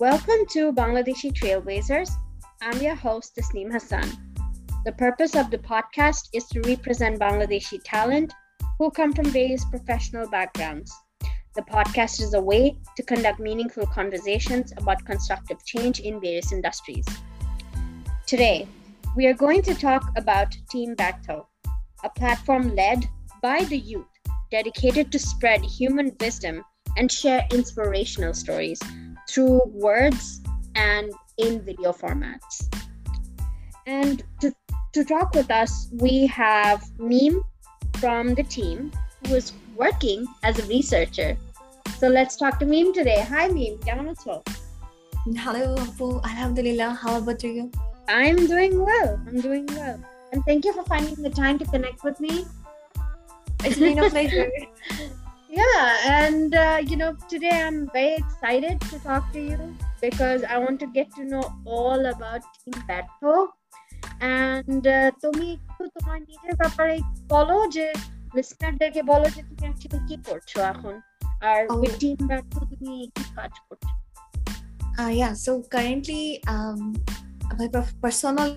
Welcome 0.00 0.44
to 0.50 0.72
Bangladeshi 0.72 1.32
Trailblazers. 1.32 2.10
I'm 2.60 2.82
your 2.82 2.96
host, 2.96 3.36
Tasneem 3.36 3.70
Hassan. 3.70 4.10
The 4.84 4.90
purpose 4.90 5.36
of 5.36 5.52
the 5.52 5.58
podcast 5.58 6.30
is 6.32 6.46
to 6.46 6.60
represent 6.62 7.20
Bangladeshi 7.20 7.80
talent 7.84 8.32
who 8.76 8.90
come 8.90 9.12
from 9.12 9.26
various 9.26 9.64
professional 9.64 10.28
backgrounds. 10.28 10.92
The 11.54 11.62
podcast 11.62 12.20
is 12.20 12.34
a 12.34 12.40
way 12.40 12.76
to 12.96 13.04
conduct 13.04 13.38
meaningful 13.38 13.86
conversations 13.86 14.72
about 14.76 15.04
constructive 15.04 15.64
change 15.64 16.00
in 16.00 16.20
various 16.20 16.50
industries. 16.50 17.06
Today, 18.26 18.66
we 19.14 19.28
are 19.28 19.34
going 19.34 19.62
to 19.62 19.76
talk 19.76 20.10
about 20.16 20.56
Team 20.72 20.96
Bartho, 20.96 21.46
a 22.02 22.10
platform 22.10 22.74
led 22.74 23.08
by 23.40 23.62
the 23.62 23.78
youth 23.78 24.08
dedicated 24.50 25.12
to 25.12 25.20
spread 25.20 25.64
human 25.64 26.16
wisdom 26.18 26.64
and 26.96 27.12
share 27.12 27.46
inspirational 27.52 28.34
stories 28.34 28.80
through 29.28 29.60
words 29.66 30.40
and 30.74 31.12
in 31.38 31.60
video 31.62 31.92
formats. 31.92 32.68
And 33.86 34.22
to, 34.40 34.52
to 34.92 35.04
talk 35.04 35.34
with 35.34 35.50
us, 35.50 35.88
we 35.92 36.26
have 36.26 36.84
Neem 36.98 37.42
from 37.98 38.34
the 38.34 38.42
team 38.42 38.92
who 39.26 39.34
is 39.34 39.52
working 39.76 40.26
as 40.42 40.58
a 40.58 40.66
researcher. 40.66 41.36
So 41.98 42.08
let's 42.08 42.36
talk 42.36 42.58
to 42.60 42.66
Meme 42.66 42.92
today. 42.92 43.20
Hi 43.28 43.48
Meme. 43.48 43.78
down 43.78 44.08
as 44.08 44.18
well. 44.26 44.42
Hello 45.24 45.74
Apu, 45.76 46.22
Alhamdulillah, 46.22 46.98
how 47.00 47.16
about 47.18 47.42
you? 47.42 47.70
I'm 48.08 48.46
doing 48.46 48.84
well. 48.84 49.20
I'm 49.26 49.40
doing 49.40 49.66
well. 49.66 49.98
And 50.32 50.44
thank 50.44 50.64
you 50.64 50.72
for 50.74 50.84
finding 50.84 51.14
the 51.22 51.30
time 51.30 51.58
to 51.58 51.64
connect 51.64 52.04
with 52.04 52.20
me. 52.20 52.44
It's 53.64 53.78
been 53.78 53.98
a 53.98 54.10
pleasure. 54.10 54.50
Yeah, 55.54 56.24
and 56.26 56.52
uh, 56.52 56.82
you 56.84 56.96
know, 56.96 57.16
today 57.28 57.50
I'm 57.52 57.88
very 57.90 58.16
excited 58.16 58.80
to 58.80 58.98
talk 58.98 59.32
to 59.34 59.40
you 59.40 59.76
because 60.02 60.42
I 60.42 60.58
want 60.58 60.80
to 60.80 60.88
get 60.88 61.14
to 61.14 61.24
know 61.24 61.44
all 61.64 62.06
about 62.06 62.42
Team 62.58 62.76
Batho. 62.88 63.34
And 64.22 64.84
তুমি 65.22 65.48
একটু 65.56 65.84
তোমার 65.94 66.18
নিজের 66.30 66.54
ব্যাপারে 66.62 66.96
বলো 67.34 67.58
যে 67.76 67.86
লিসনারদেরকে 68.36 69.02
বলো 69.12 69.26
যে 69.34 69.40
তুমি 69.48 69.64
অ্যাকচুয়ালি 69.66 70.00
কি 70.08 70.16
করছো 70.28 70.58
এখন 70.72 70.94
আর 71.48 71.60
উইথ 71.80 71.94
টিম 72.02 72.18
ব্যাটফো 72.30 72.60
তুমি 72.70 72.92
কি 73.14 73.24
কাজ 73.36 73.52
করছো 73.66 73.90
yeah, 75.20 75.32
so 75.44 75.50
currently, 75.74 76.24
um, 76.54 76.80
my 77.58 77.68
personal 78.04 78.48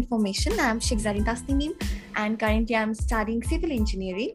information, 0.00 0.52
I'm 0.66 0.78
Shikzarin 0.86 1.24
Tasnimim, 1.28 1.72
and 2.20 2.32
currently 2.42 2.74
I'm 2.82 2.94
studying 3.06 3.40
civil 3.50 3.70
engineering 3.80 4.32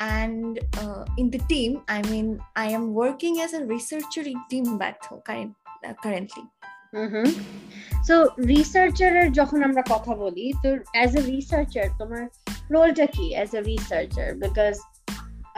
And 0.00 0.58
uh, 0.78 1.04
in 1.16 1.30
the 1.30 1.38
team, 1.38 1.82
I 1.88 2.02
mean, 2.02 2.40
I 2.56 2.66
am 2.70 2.92
working 2.92 3.40
as 3.40 3.52
a 3.52 3.64
researcher 3.64 4.22
in 4.22 4.38
Team 4.50 4.78
Batho 4.78 5.24
current, 5.24 5.54
uh, 5.86 5.94
currently. 6.02 6.44
Hmm 7.12 7.28
so 8.08 8.14
রিসার্চারের 8.52 9.28
যখন 9.38 9.58
আমরা 9.68 9.82
কথা 9.92 10.12
বলি 10.22 10.46
তো 10.62 10.68
as 10.96 11.12
a 11.20 11.22
researcher 11.34 11.86
তোমার 12.00 12.22
রোলটা 12.74 13.06
কি 13.14 13.26
as 13.36 13.50
a 13.58 13.60
researcher 13.72 14.28
because 14.44 14.74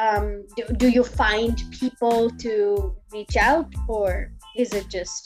um 0.05 0.27
do, 0.57 0.63
do 0.83 0.89
you 0.89 1.05
find 1.05 1.55
people 1.81 2.31
to 2.45 2.53
reach 3.15 3.37
out 3.51 3.69
or 3.89 4.11
is 4.63 4.71
it 4.81 4.87
just 4.89 5.23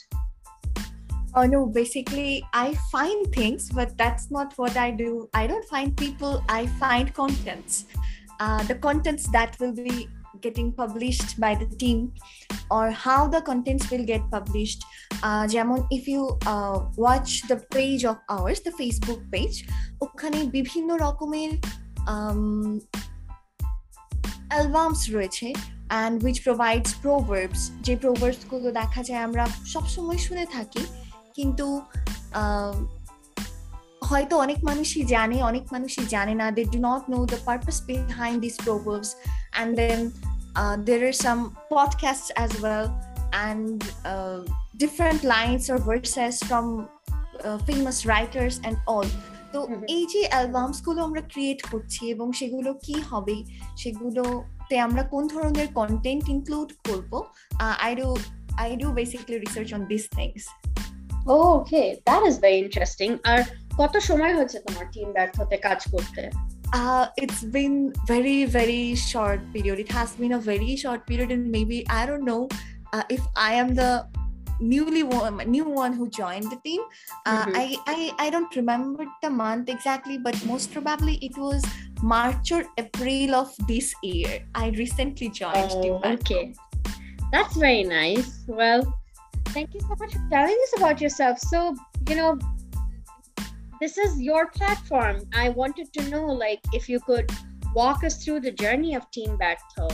Oh 1.34 1.44
no, 1.44 1.66
basically, 1.66 2.32
I 2.52 2.74
find 2.90 3.32
things, 3.32 3.62
but 3.78 3.96
that's 4.00 4.26
not 4.30 4.48
what 4.56 4.76
I 4.76 4.90
do. 4.90 5.28
I 5.34 5.46
don't 5.46 5.64
find 5.74 5.96
people, 5.96 6.42
I 6.48 6.66
find 6.82 7.06
contents. 7.12 7.84
Uh, 8.43 8.61
the 8.63 8.75
contents 8.75 9.25
that 9.35 9.51
will 9.59 9.75
be 9.89 9.97
getting 10.41 10.69
published 10.73 11.39
by 11.39 11.55
the 11.55 11.67
team 11.77 12.11
or 12.69 12.91
how 12.91 13.21
the 13.25 13.41
contents 13.41 13.89
will 13.91 14.05
get 14.13 14.21
published. 14.35 14.81
Uh, 15.27 15.43
যেমন 15.53 15.79
if 15.97 16.03
you 16.13 16.21
uh, 16.53 16.75
watch 17.05 17.31
the 17.51 17.57
page 17.75 18.03
of 18.11 18.17
ours, 18.35 18.59
the 18.67 18.73
Facebook 18.79 19.21
page, 19.33 19.57
ওখানে 20.05 20.39
বিভিন্ন 20.57 20.89
রকমের 21.05 21.51
albums 24.51 25.01
রয়েছে 25.15 25.47
and 25.91 26.15
which 26.25 26.37
provides 26.47 26.91
proverbs 27.03 27.61
যে 27.85 27.93
প্রোভার্বসগুলো 28.03 28.67
দেখা 28.81 29.01
যায় 29.09 29.21
আমরা 29.27 29.43
সবসময় 29.73 30.19
শুনে 30.27 30.45
থাকি 30.55 30.83
কিন্তু 31.37 31.67
হয়তো 34.03 34.37
অনেক 34.37 34.63
মানুষই 34.63 35.03
জানে 35.03 35.43
অনেক 35.43 35.63
মানুষই 35.71 36.05
জানে 36.05 36.33
না 36.33 36.51
they 36.51 36.63
do 36.63 36.79
not 36.79 37.09
know 37.09 37.25
the 37.25 37.37
purpose 37.45 37.85
behind 37.85 38.39
this 38.39 38.59
proverbs 38.63 39.15
and 39.51 39.75
then 39.75 40.11
there 40.83 41.07
are 41.07 41.13
some 41.13 41.55
podcast 41.69 42.33
as 42.33 42.51
well 42.61 42.85
and 43.31 43.83
different 44.77 45.25
lines 45.25 45.71
or 45.71 45.77
verses 45.77 46.43
from 46.43 46.85
famous 47.67 48.07
writers 48.07 48.59
and 48.59 48.79
all 48.87 49.05
তো। 49.53 49.67
এই 49.89 50.05
যে 50.05 50.27
অ্যালবামসগুলো 50.27 51.03
আমরা 51.03 51.21
ক্রিয়েট 51.21 51.61
করছি 51.71 52.09
এবং 52.09 52.31
সেগুলো 52.31 52.73
কি 52.73 53.01
হবে 53.09 53.43
সেগুলোতে 53.77 54.79
আমরা 54.79 55.03
কোন 55.03 55.27
ধরনের 55.27 55.67
কন্টেন্ট 55.73 56.29
ইনক্লুড 56.29 56.73
করব 56.89 57.23
I 57.59 57.95
do 57.95 58.17
I 58.57 58.75
do 58.75 58.85
basically 58.85 59.39
research 59.39 59.73
on 59.73 59.85
these 59.85 60.07
things 60.15 60.43
okay 61.27 61.87
that 62.05 62.21
is 62.29 62.35
very 62.37 62.59
interesting. 62.65 63.11
আর 63.23 63.43
কত 63.80 63.94
সময় 64.08 64.32
হয়েছে 64.36 64.58
তোমার 64.66 64.86
টিম 64.94 65.08
ব্যর্থতে 65.16 65.56
কাজ 65.66 65.80
করতে 65.94 66.22
Uh, 66.82 67.06
it's 67.22 67.42
been 67.56 67.76
very 68.14 68.38
very 68.58 68.82
short 69.10 69.40
period. 69.54 69.76
It 69.84 69.90
has 69.98 70.10
been 70.20 70.32
a 70.40 70.42
very 70.52 70.72
short 70.82 71.00
period, 71.10 71.30
and 71.36 71.44
maybe 71.56 71.78
I 72.00 72.02
don't 72.08 72.26
know 72.30 72.42
uh, 72.94 73.04
if 73.16 73.22
I 73.48 73.50
am 73.62 73.68
the 73.82 73.92
newly 74.72 75.02
one, 75.02 75.34
new 75.56 75.66
one 75.84 75.92
who 75.98 76.04
joined 76.20 76.46
the 76.54 76.58
team. 76.66 76.82
Uh, 77.30 77.44
Mhm. 77.46 77.54
I, 77.62 77.64
I 77.94 77.98
I 78.24 78.26
don't 78.34 78.52
remember 78.60 79.02
the 79.24 79.30
month 79.44 79.66
exactly, 79.76 80.16
but 80.26 80.36
most 80.52 80.66
probably 80.76 81.14
it 81.28 81.34
was 81.46 81.60
March 82.14 82.46
or 82.56 82.62
April 82.84 83.30
of 83.42 83.48
this 83.70 83.86
year. 84.10 84.32
I 84.62 84.66
recently 84.82 85.28
joined 85.40 85.70
Team 85.82 85.94
Oh, 85.96 86.02
Bank. 86.04 86.20
okay. 86.20 86.44
That's 87.34 87.54
very 87.66 87.84
nice. 87.98 88.28
Well, 88.60 88.80
thank 89.54 89.68
you 89.74 89.80
so 89.88 89.94
much 90.02 90.12
for 90.18 90.24
telling 90.36 90.58
us 90.66 90.72
about 90.78 90.96
yourself. 91.04 91.36
So, 91.52 91.58
you 92.10 92.16
know, 92.20 92.30
this 93.83 93.99
is 93.99 94.15
your 94.15 94.47
platform. 94.47 95.27
I 95.35 95.49
wanted 95.49 95.91
to 95.99 96.07
know, 96.07 96.23
like, 96.23 96.63
if 96.71 96.87
you 96.87 97.03
could 97.03 97.27
walk 97.75 98.07
us 98.07 98.23
through 98.23 98.39
the 98.39 98.51
journey 98.63 98.95
of 98.95 99.03
Team 99.11 99.35
Batho. 99.35 99.91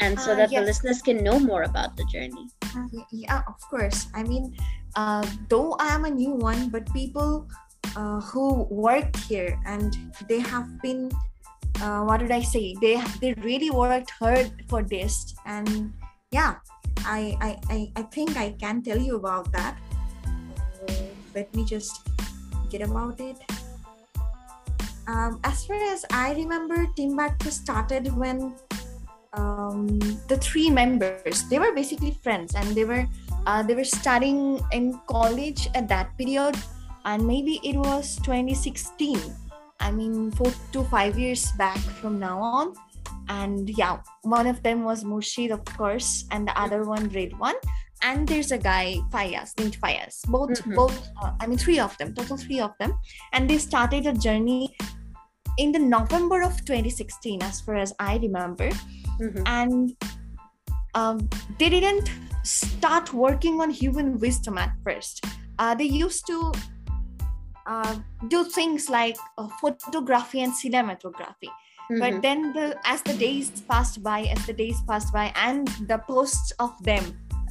And 0.00 0.16
so 0.18 0.32
Uh, 0.32 0.36
that 0.40 0.48
the 0.48 0.64
listeners 0.64 1.04
can 1.04 1.20
know 1.20 1.36
more 1.36 1.68
about 1.68 1.92
the 2.00 2.08
journey. 2.08 2.48
Uh, 2.72 2.88
yeah, 3.12 3.44
of 3.44 3.60
course. 3.68 4.08
I 4.16 4.24
mean, 4.24 4.56
uh, 4.96 5.20
though 5.52 5.76
I 5.76 5.92
am 5.92 6.08
a 6.08 6.10
new 6.10 6.32
one, 6.32 6.72
but 6.72 6.88
people 6.96 7.44
uh, 8.00 8.24
who 8.32 8.64
work 8.72 9.12
here 9.28 9.60
and 9.68 9.92
they 10.24 10.40
have 10.40 10.80
been, 10.80 11.12
uh, 11.84 12.00
what 12.08 12.24
did 12.24 12.32
I 12.32 12.40
say? 12.40 12.72
They 12.80 12.96
they 13.20 13.36
really 13.44 13.68
worked 13.68 14.10
hard 14.16 14.48
for 14.72 14.80
this, 14.82 15.36
and 15.44 15.92
yeah, 16.32 16.64
I 17.04 17.36
I 17.44 17.50
I, 17.68 17.78
I 18.00 18.02
think 18.08 18.40
I 18.40 18.56
can 18.56 18.80
tell 18.80 18.98
you 18.98 19.20
about 19.20 19.52
that. 19.52 19.76
Let 21.34 21.50
me 21.54 21.62
just 21.66 22.13
about 22.82 23.20
it. 23.20 23.36
Um, 25.06 25.38
as 25.44 25.66
far 25.66 25.76
as 25.76 26.04
I 26.10 26.32
remember, 26.32 26.86
Team 26.96 27.16
Back 27.16 27.42
started 27.44 28.16
when 28.16 28.54
um, 29.36 29.98
the 30.28 30.38
three 30.38 30.70
members 30.70 31.44
they 31.48 31.58
were 31.58 31.72
basically 31.72 32.12
friends 32.22 32.54
and 32.54 32.74
they 32.74 32.84
were 32.84 33.06
uh, 33.46 33.62
they 33.62 33.74
were 33.74 33.84
studying 33.84 34.60
in 34.72 34.98
college 35.06 35.68
at 35.74 35.88
that 35.88 36.16
period 36.16 36.56
and 37.04 37.26
maybe 37.26 37.60
it 37.62 37.76
was 37.76 38.16
2016 38.22 39.18
i 39.80 39.90
mean 39.90 40.30
four 40.32 40.52
to 40.72 40.84
five 40.84 41.18
years 41.18 41.52
back 41.58 41.78
from 42.00 42.18
now 42.18 42.40
on. 42.40 42.74
And 43.28 43.70
yeah 43.70 44.04
one 44.22 44.46
of 44.46 44.62
them 44.62 44.84
was 44.84 45.02
murshid 45.02 45.50
of 45.50 45.64
course 45.64 46.28
and 46.30 46.46
the 46.46 46.52
other 46.60 46.84
one 46.84 47.08
Ridwan 47.08 47.56
and 48.08 48.28
there's 48.28 48.50
a 48.56 48.58
guy 48.58 48.84
Fayaz 49.12 49.52
named 49.58 49.76
Fayaz 49.82 50.16
both 50.36 50.50
Mhm. 50.62 50.74
both 50.80 50.96
uh, 51.22 51.30
i 51.40 51.46
mean 51.50 51.58
three 51.64 51.78
of 51.86 51.96
them 51.98 52.14
total 52.18 52.36
three 52.46 52.60
of 52.66 52.72
them 52.80 52.92
and 53.32 53.48
they 53.50 53.58
started 53.66 54.06
a 54.12 54.14
journey 54.26 54.62
in 55.64 55.72
the 55.76 55.82
november 55.96 56.42
of 56.48 56.60
2016 56.64 57.42
as 57.50 57.60
far 57.68 57.76
as 57.86 57.94
i 58.10 58.12
remember 58.26 58.68
Mhm. 59.20 59.42
and 59.46 59.96
um, 60.94 61.18
they 61.58 61.68
didn't 61.74 62.10
start 62.44 63.12
working 63.12 63.60
on 63.60 63.70
human 63.70 64.18
wisdom 64.18 64.58
at 64.58 64.72
first. 64.84 65.24
Uh, 65.58 65.74
they 65.74 65.84
used 66.04 66.24
to 66.26 66.52
uh, 67.66 67.96
do 68.28 68.44
things 68.44 68.88
like 68.90 69.16
uh, 69.38 69.48
photography 69.60 70.42
and 70.42 70.52
cinematography. 70.52 71.50
Mhm. 71.90 71.98
But 72.02 72.22
then, 72.22 72.52
the, 72.52 72.66
as 72.84 73.02
the 73.02 73.14
days 73.14 73.50
passed 73.72 74.02
by, 74.02 74.20
as 74.34 74.46
the 74.46 74.52
days 74.52 74.80
passed 74.88 75.12
by, 75.12 75.32
and 75.34 75.66
the 75.88 75.98
posts 76.06 76.52
of 76.58 76.72
them, 76.82 77.04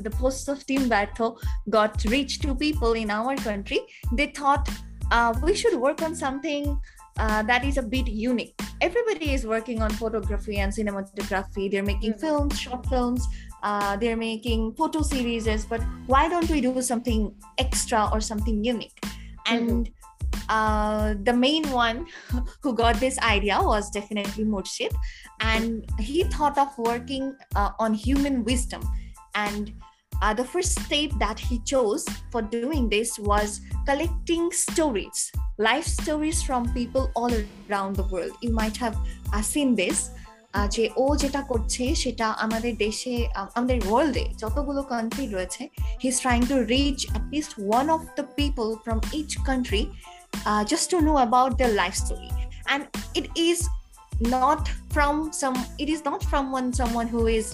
the 0.03 0.09
posts 0.09 0.47
of 0.47 0.65
Team 0.65 0.89
Batho 0.89 1.37
got 1.69 2.03
reached 2.05 2.41
to 2.43 2.55
people 2.55 2.93
in 2.93 3.09
our 3.09 3.35
country, 3.37 3.79
they 4.13 4.27
thought 4.27 4.69
uh, 5.11 5.33
we 5.43 5.55
should 5.55 5.79
work 5.79 6.01
on 6.01 6.15
something 6.15 6.79
uh, 7.17 7.43
that 7.43 7.63
is 7.63 7.77
a 7.77 7.83
bit 7.83 8.07
unique. 8.07 8.59
Everybody 8.81 9.33
is 9.33 9.45
working 9.45 9.81
on 9.81 9.91
photography 9.91 10.57
and 10.57 10.71
cinematography. 10.71 11.69
They're 11.69 11.83
making 11.83 12.13
mm-hmm. 12.13 12.21
films, 12.21 12.59
short 12.59 12.85
films. 12.87 13.27
Uh, 13.61 13.95
they're 13.97 14.17
making 14.17 14.73
photo 14.73 15.01
series, 15.03 15.65
but 15.65 15.81
why 16.07 16.27
don't 16.27 16.49
we 16.49 16.59
do 16.59 16.81
something 16.81 17.33
extra 17.57 18.09
or 18.11 18.19
something 18.19 18.63
unique? 18.63 18.99
And 19.45 19.69
mm-hmm 19.69 19.93
uh, 20.49 21.15
the 21.23 21.33
main 21.33 21.69
one 21.71 22.07
who 22.61 22.73
got 22.73 22.99
this 22.99 23.17
idea 23.19 23.59
was 23.61 23.89
definitely 23.89 24.45
Murshid, 24.45 24.93
and 25.39 25.85
he 25.99 26.23
thought 26.23 26.57
of 26.57 26.77
working 26.77 27.35
uh, 27.55 27.71
on 27.79 27.93
human 27.93 28.43
wisdom. 28.43 28.81
And 29.35 29.73
uh, 30.22 30.34
the 30.34 30.44
first 30.44 30.72
step 30.80 31.10
that 31.18 31.38
he 31.38 31.58
chose 31.60 32.04
for 32.32 32.42
doing 32.42 32.88
this 32.88 33.18
was 33.18 33.60
collecting 33.86 34.50
stories, 34.50 35.30
life 35.58 35.84
stories 35.84 36.42
from 36.42 36.72
people 36.74 37.10
all 37.14 37.32
around 37.70 37.96
the 37.96 38.04
world. 38.04 38.32
You 38.42 38.52
might 38.52 38.76
have 38.76 38.96
uh, 39.32 39.42
seen 39.42 39.74
this. 39.74 40.10
যে 40.74 40.84
ও 41.02 41.06
যেটা 41.22 41.42
করছে 41.50 41.84
সেটা 42.02 42.26
আমাদের 42.44 42.74
দেশে 42.84 43.14
আমাদের 43.58 43.78
ওয়ার্ল্ডে 43.88 44.24
যতগুলো 44.42 44.80
country 44.92 45.24
রয়েছে 45.34 45.62
he 46.02 46.06
is 46.12 46.16
trying 46.22 46.40
to 46.50 46.56
reach 46.74 46.98
at least 47.10 47.52
one 47.66 47.86
of 47.96 48.00
the 48.18 48.24
people 48.38 48.66
from 48.84 48.98
each 49.20 49.30
country 49.48 49.82
uh, 50.48 50.62
just 50.72 50.86
to 50.90 50.96
know 51.06 51.18
about 51.28 51.50
their 51.58 51.72
life 51.82 51.96
story 52.04 52.30
and 52.72 52.86
it 53.14 53.26
is 53.48 53.58
not 54.20 54.68
from 54.94 55.14
some 55.32 55.56
it 55.78 55.88
is 55.88 56.00
not 56.04 56.20
from 56.30 56.44
one 56.58 56.68
someone 56.72 57.08
who 57.14 57.22
is 57.26 57.46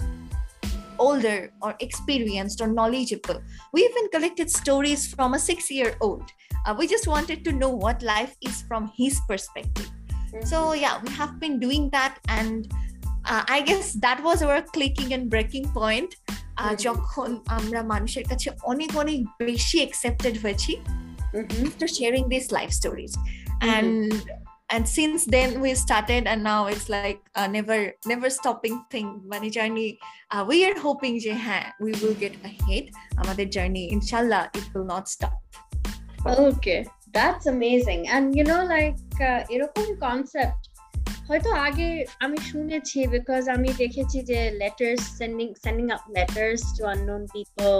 older 0.99 1.51
or 1.61 1.75
experienced 1.79 2.61
or 2.61 2.67
knowledgeable 2.67 3.41
we 3.73 3.81
even 3.81 4.07
collected 4.09 4.49
stories 4.49 5.07
from 5.13 5.33
a 5.33 5.39
six 5.39 5.69
year 5.71 5.95
old 6.01 6.23
uh, 6.65 6.73
we 6.77 6.87
just 6.87 7.07
wanted 7.07 7.43
to 7.43 7.51
know 7.51 7.69
what 7.69 8.01
life 8.01 8.35
is 8.41 8.61
from 8.63 8.91
his 8.95 9.19
perspective 9.27 9.89
mm-hmm. 9.89 10.45
so 10.45 10.73
yeah 10.73 11.01
we 11.03 11.11
have 11.13 11.39
been 11.39 11.59
doing 11.59 11.89
that 11.91 12.17
and 12.27 12.71
uh, 13.25 13.43
i 13.47 13.61
guess 13.61 13.93
that 13.93 14.23
was 14.23 14.41
our 14.41 14.61
clicking 14.61 15.13
and 15.13 15.29
breaking 15.29 15.67
point 15.69 16.15
যখন 16.85 17.29
আমরা 17.57 17.81
মানুষের 17.93 18.25
কাছে 18.31 18.47
অনেক 18.71 18.91
অনেক 19.01 19.19
বেশি 19.49 19.77
accepted 19.87 20.35
হয়েছি 20.43 20.73
mm-hmm. 20.77 21.67
after 21.67 21.87
sharing 21.97 22.25
these 22.33 22.47
life 22.57 22.73
stories 22.81 23.13
mm-hmm. 23.17 23.75
and 23.75 24.11
and 24.69 24.87
since 24.87 25.25
then 25.25 25.61
we 25.61 25.73
started 25.75 26.27
and 26.27 26.43
now 26.43 26.67
it's 26.67 26.89
like 26.89 27.21
a 27.35 27.47
never 27.47 27.93
never 28.05 28.29
stopping 28.29 28.83
thing 28.89 29.21
money 29.25 29.49
journey 29.49 29.99
uh, 30.31 30.43
we 30.47 30.65
are 30.67 30.77
hoping 30.79 31.19
je 31.19 31.33
we 31.79 31.91
will 32.01 32.17
get 32.23 32.33
ahead 32.49 32.85
আমাদের 33.21 33.47
journey 33.55 33.85
inshallah 33.95 34.43
it 34.59 34.65
will 34.73 34.87
not 34.93 35.03
stop 35.15 35.35
okay 36.47 36.81
that's 37.17 37.45
amazing 37.55 38.01
and 38.13 38.25
you 38.37 38.45
know 38.49 38.61
like 38.75 38.97
এরকম 39.53 39.85
concept 40.05 40.61
হয়তো 41.29 41.49
আগে 41.67 41.89
আমি 42.25 42.37
শুনেছি 42.51 42.99
because 43.15 43.43
আমি 43.55 43.69
দেখেছি 43.83 44.17
যে 44.29 44.39
letters 44.61 45.01
sending 45.19 45.47
sending 45.63 45.85
up 45.95 46.03
letters 46.17 46.61
to 46.77 46.81
unknown 46.93 47.21
people 47.35 47.75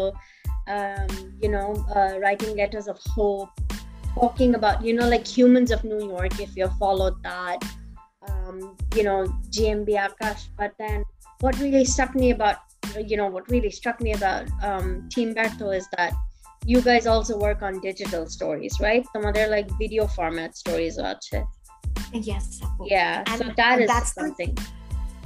um, 0.68 1.08
you 1.42 1.50
know, 1.50 1.86
uh, 1.96 2.20
writing 2.20 2.56
letters 2.56 2.88
of 2.88 2.98
hope, 3.16 3.50
talking 4.15 4.55
about, 4.55 4.85
you 4.85 4.95
know, 4.95 5.09
like 5.09 5.27
Humans 5.27 5.71
of 5.71 5.85
New 5.85 6.07
York, 6.07 6.41
if 6.41 6.57
you 6.57 6.69
followed 6.79 7.23
that, 7.23 7.63
um, 8.29 8.77
you 8.95 9.03
know, 9.03 9.27
GMB 9.51 9.89
Akash. 9.89 10.49
But 10.57 10.73
then 10.79 11.05
what 11.41 11.59
really 11.59 11.85
struck 11.85 12.15
me 12.15 12.31
about, 12.31 12.57
you 12.99 13.17
know, 13.17 13.29
what 13.29 13.49
really 13.51 13.71
struck 13.71 14.01
me 14.01 14.13
about 14.13 14.49
um, 14.63 15.09
Team 15.11 15.35
Batho 15.35 15.77
is 15.77 15.89
that 15.97 16.13
you 16.67 16.81
guys 16.81 17.07
also 17.07 17.39
work 17.39 17.63
on 17.63 17.81
digital 17.81 18.27
stories, 18.27 18.79
right? 18.81 19.07
Some 19.13 19.25
other 19.25 19.47
like 19.49 19.71
video 19.79 20.07
format 20.07 20.57
stories, 20.57 20.99
actually. 20.99 21.45
Yes. 22.13 22.61
Yeah. 22.85 23.23
And, 23.27 23.39
so 23.39 23.53
that 23.57 23.81
is 23.81 23.89
that's 23.89 24.15
something. 24.15 24.55
The- 24.55 24.81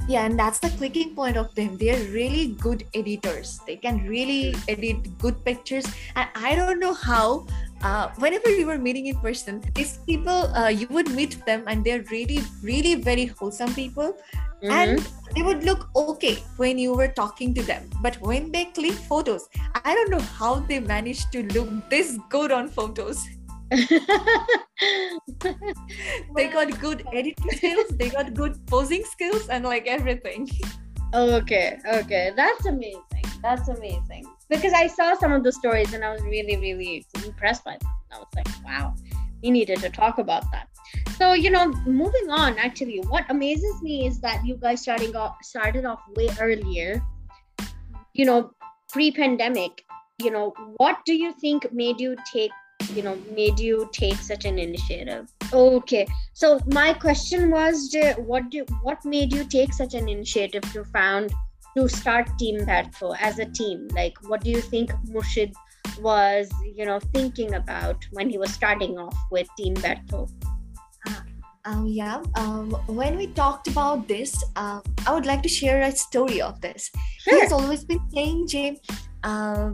yeah 0.07 0.25
and 0.25 0.37
that's 0.37 0.59
the 0.59 0.69
clicking 0.77 1.15
point 1.15 1.35
of 1.35 1.53
them 1.55 1.77
they're 1.77 2.03
really 2.11 2.49
good 2.59 2.85
editors 2.93 3.59
they 3.65 3.75
can 3.75 4.05
really 4.07 4.53
edit 4.67 5.17
good 5.17 5.43
pictures 5.43 5.85
and 6.15 6.29
i 6.35 6.53
don't 6.55 6.79
know 6.79 6.93
how 6.93 7.45
uh, 7.85 8.09
whenever 8.23 8.49
we 8.57 8.65
were 8.65 8.77
meeting 8.77 9.07
in 9.07 9.17
person 9.25 9.61
these 9.75 9.99
people 10.09 10.49
uh, 10.61 10.67
you 10.67 10.87
would 10.89 11.11
meet 11.19 11.37
them 11.45 11.63
and 11.67 11.83
they're 11.85 12.03
really 12.11 12.39
really 12.63 12.95
very 12.95 13.25
wholesome 13.25 13.73
people 13.75 14.11
mm-hmm. 14.13 14.71
and 14.71 15.07
they 15.35 15.43
would 15.43 15.63
look 15.63 15.87
okay 15.95 16.35
when 16.57 16.77
you 16.77 16.95
were 17.01 17.11
talking 17.21 17.53
to 17.53 17.63
them 17.71 17.89
but 18.01 18.19
when 18.31 18.51
they 18.51 18.65
click 18.79 18.99
photos 19.13 19.49
i 19.83 19.93
don't 19.93 20.09
know 20.09 20.25
how 20.41 20.53
they 20.71 20.79
managed 20.79 21.31
to 21.31 21.43
look 21.57 21.69
this 21.89 22.17
good 22.29 22.51
on 22.51 22.67
photos 22.67 23.25
they 26.35 26.47
got 26.53 26.79
good 26.79 27.03
editing 27.13 27.51
skills, 27.51 27.87
they 27.97 28.09
got 28.09 28.33
good 28.35 28.65
posing 28.67 29.03
skills, 29.03 29.49
and 29.49 29.65
like 29.65 29.87
everything. 29.87 30.49
Okay, 31.13 31.77
okay, 31.93 32.31
that's 32.35 32.65
amazing. 32.65 33.23
That's 33.41 33.69
amazing. 33.69 34.25
Because 34.49 34.73
I 34.73 34.87
saw 34.87 35.15
some 35.15 35.31
of 35.31 35.43
the 35.43 35.51
stories 35.51 35.93
and 35.93 36.03
I 36.03 36.11
was 36.11 36.21
really, 36.23 36.57
really 36.57 37.05
impressed 37.25 37.63
by 37.63 37.77
them. 37.79 37.91
I 38.11 38.19
was 38.19 38.27
like, 38.35 38.47
wow, 38.63 38.93
we 39.41 39.51
needed 39.51 39.79
to 39.79 39.89
talk 39.89 40.19
about 40.19 40.43
that. 40.51 40.67
So, 41.17 41.33
you 41.33 41.49
know, 41.49 41.67
moving 41.85 42.29
on, 42.29 42.57
actually, 42.57 42.99
what 43.07 43.25
amazes 43.29 43.81
me 43.81 44.05
is 44.05 44.19
that 44.21 44.45
you 44.45 44.55
guys 44.55 44.81
starting 44.81 45.15
off 45.15 45.37
started 45.41 45.85
off 45.85 46.01
way 46.15 46.29
earlier. 46.39 47.01
You 48.13 48.25
know, 48.25 48.51
pre-pandemic. 48.89 49.83
You 50.21 50.31
know, 50.31 50.53
what 50.77 50.99
do 51.05 51.13
you 51.13 51.33
think 51.33 51.71
made 51.73 51.99
you 51.99 52.15
take 52.31 52.51
you 52.93 53.01
know 53.01 53.17
made 53.35 53.59
you 53.59 53.89
take 53.91 54.15
such 54.15 54.45
an 54.45 54.59
initiative 54.59 55.31
okay 55.53 56.05
so 56.33 56.59
my 56.67 56.93
question 56.93 57.49
was 57.49 57.95
what 58.17 58.49
do 58.49 58.65
what 58.83 59.03
made 59.05 59.33
you 59.33 59.43
take 59.45 59.73
such 59.73 59.93
an 59.93 60.07
initiative 60.09 60.61
to 60.73 60.83
found 60.85 61.33
to 61.75 61.87
start 61.87 62.29
Team 62.37 62.59
Batho 62.65 63.15
as 63.19 63.39
a 63.39 63.45
team? 63.45 63.87
Like, 63.93 64.17
what 64.27 64.43
do 64.43 64.49
you 64.49 64.61
think 64.61 64.91
Murshid 65.09 65.53
was, 65.99 66.49
you 66.75 66.85
know, 66.85 66.99
thinking 67.13 67.53
about 67.53 68.05
when 68.11 68.29
he 68.29 68.37
was 68.37 68.51
starting 68.51 68.97
off 68.97 69.17
with 69.31 69.47
Team 69.57 69.75
Batho? 69.75 70.29
Uh, 71.07 71.21
um, 71.65 71.87
yeah, 71.87 72.21
um, 72.35 72.71
when 72.87 73.17
we 73.17 73.27
talked 73.27 73.67
about 73.67 74.07
this, 74.07 74.43
um, 74.55 74.81
I 75.05 75.13
would 75.13 75.25
like 75.25 75.43
to 75.43 75.49
share 75.49 75.81
a 75.81 75.91
story 75.91 76.41
of 76.41 76.61
this. 76.61 76.91
Sure. 77.19 77.41
has 77.41 77.51
always 77.51 77.83
been 77.83 78.01
saying, 78.13 78.47
Jim, 78.47 78.77
uh, 79.23 79.71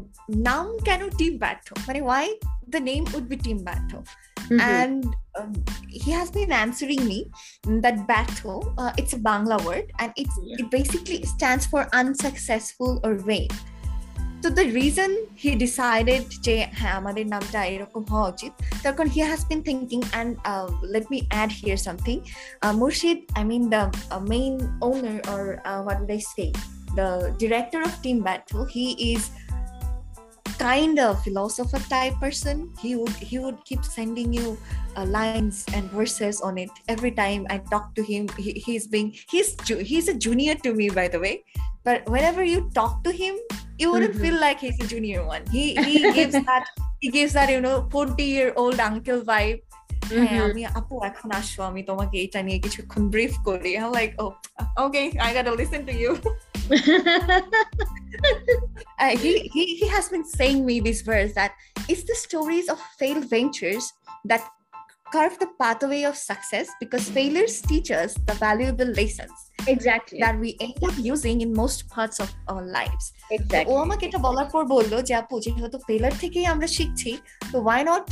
can 0.86 1.02
you 1.02 1.10
Team 1.12 1.38
Bharto. 1.38 2.02
Why? 2.02 2.34
the 2.72 2.80
name 2.80 3.06
would 3.14 3.28
be 3.30 3.38
Team 3.38 3.60
Batho. 3.60 4.06
Mm-hmm. 4.38 4.60
And 4.60 5.16
um, 5.40 5.54
he 5.88 6.12
has 6.12 6.32
been 6.32 6.52
answering 6.52 7.06
me 7.06 7.32
that 7.64 8.08
Batho, 8.08 8.74
uh, 8.78 8.92
it's 8.98 9.14
a 9.14 9.18
Bangla 9.20 9.64
word 9.64 9.92
and 10.00 10.12
it 10.16 10.28
basically 10.70 11.24
stands 11.24 11.66
for 11.66 11.88
unsuccessful 11.94 13.00
or 13.04 13.16
vain. 13.16 13.48
So 14.42 14.50
the 14.50 14.72
reason 14.72 15.28
he 15.36 15.54
decided 15.56 16.26
that 16.44 16.72
he 19.12 19.20
has 19.20 19.46
been 19.46 19.62
thinking 19.62 20.04
and 20.14 20.38
uh, 20.46 20.72
let 20.82 21.10
me 21.12 21.28
add 21.30 21.52
here 21.52 21.78
something. 21.78 22.26
Uh, 22.64 22.74
Murshid, 22.74 23.30
I 23.36 23.44
mean 23.44 23.70
the 23.70 23.96
uh, 24.10 24.20
main 24.20 24.74
owner 24.82 25.22
or 25.30 25.62
what 25.84 26.00
do 26.00 26.08
they 26.08 26.20
say? 26.20 26.52
The 26.96 27.36
director 27.38 27.84
of 27.84 28.02
Team 28.02 28.24
Batho, 28.24 28.68
he 28.68 29.14
is 29.14 29.30
kind 30.59 30.99
of 30.99 31.23
philosopher 31.23 31.79
type 31.91 32.15
person 32.19 32.73
he 32.81 32.97
would 32.97 33.13
he 33.21 33.39
would 33.39 33.59
keep 33.65 33.85
sending 33.85 34.33
you 34.33 34.57
uh, 34.97 35.05
lines 35.05 35.65
and 35.75 35.85
verses 35.91 36.41
on 36.41 36.57
it 36.57 36.71
every 36.89 37.11
time 37.11 37.47
i 37.51 37.59
talk 37.59 37.95
to 37.95 38.03
him 38.03 38.29
he, 38.39 38.53
he's 38.53 38.87
being 38.87 39.15
he's 39.29 39.55
he's 39.69 40.09
a 40.09 40.15
junior 40.15 40.55
to 40.55 40.73
me 40.73 40.89
by 40.89 41.09
the 41.09 41.21
way 41.21 41.45
but 41.85 42.09
whenever 42.09 42.43
you 42.43 42.71
talk 42.75 43.05
to 43.05 43.13
him 43.13 43.37
you 43.79 43.93
wouldn't 43.93 44.15
mm-hmm. 44.15 44.23
feel 44.23 44.41
like 44.41 44.59
he's 44.59 44.81
a 44.81 44.87
junior 44.87 45.25
one 45.27 45.45
he 45.51 45.75
he 45.75 46.13
gives 46.13 46.33
that 46.33 46.67
he 47.01 47.11
gives 47.11 47.33
that 47.35 47.51
you 47.51 47.61
know 47.61 47.87
40 47.91 48.23
year 48.23 48.53
old 48.57 48.81
uncle 48.81 49.21
vibe 49.21 49.61
হ্যাঁ 50.15 50.41
আমি 50.49 50.63
আপু 50.79 50.95
এখন 51.11 51.29
আসো 51.41 51.61
আমি 51.71 51.83
তোমাকে 51.91 52.17
এটা 52.25 52.41
নিয়ে 52.47 52.59
কিছুক্ষণ 52.65 53.03
ব্রিফ 53.15 53.33
করি 53.49 53.73
I'm 53.81 53.93
like 53.99 54.13
oh 54.23 54.33
okay 54.85 55.07
I 55.27 55.29
gotta 55.37 55.55
listen 55.63 55.81
to 55.89 55.95
you 56.03 56.13
uh, 58.99 59.17
he, 59.23 59.49
he 59.55 59.77
he 59.77 59.87
has 59.89 60.09
been 60.09 60.25
saying 60.25 60.67
me 60.67 60.81
this 60.81 61.03
verse 61.03 61.33
that 61.35 61.53
it's 61.89 62.05
the 62.05 62.15
stories 62.15 62.69
of 62.69 62.79
failed 62.99 63.29
ventures 63.31 63.93
that 64.25 64.43
carve 65.13 65.39
the 65.39 65.49
pathway 65.61 66.03
of 66.03 66.17
success 66.17 66.69
because 66.81 67.09
failures 67.09 67.61
teach 67.63 67.91
us 67.91 68.15
the 68.27 68.35
valuable 68.35 68.91
lessons 69.01 69.53
exactly 69.69 70.19
that 70.19 70.37
we 70.39 70.57
end 70.61 70.75
up 70.83 70.95
using 70.99 71.41
in 71.41 71.53
most 71.53 71.89
parts 71.89 72.19
of 72.19 72.33
our 72.49 72.65
lives 72.79 73.05
exactly 73.31 73.71
ও 73.71 73.73
আমাকে 73.87 74.05
এটা 74.09 74.21
বলার 74.27 74.49
পর 74.55 74.63
বললো 74.75 74.97
যে 75.09 75.13
আপু 75.23 75.35
যেহেতু 75.45 75.79
ফেলার 75.89 76.15
থেকেই 76.23 76.47
আমরা 76.55 76.69
শিখছি 76.77 77.11
তো 77.53 77.57
why 77.69 77.81
not 77.91 78.05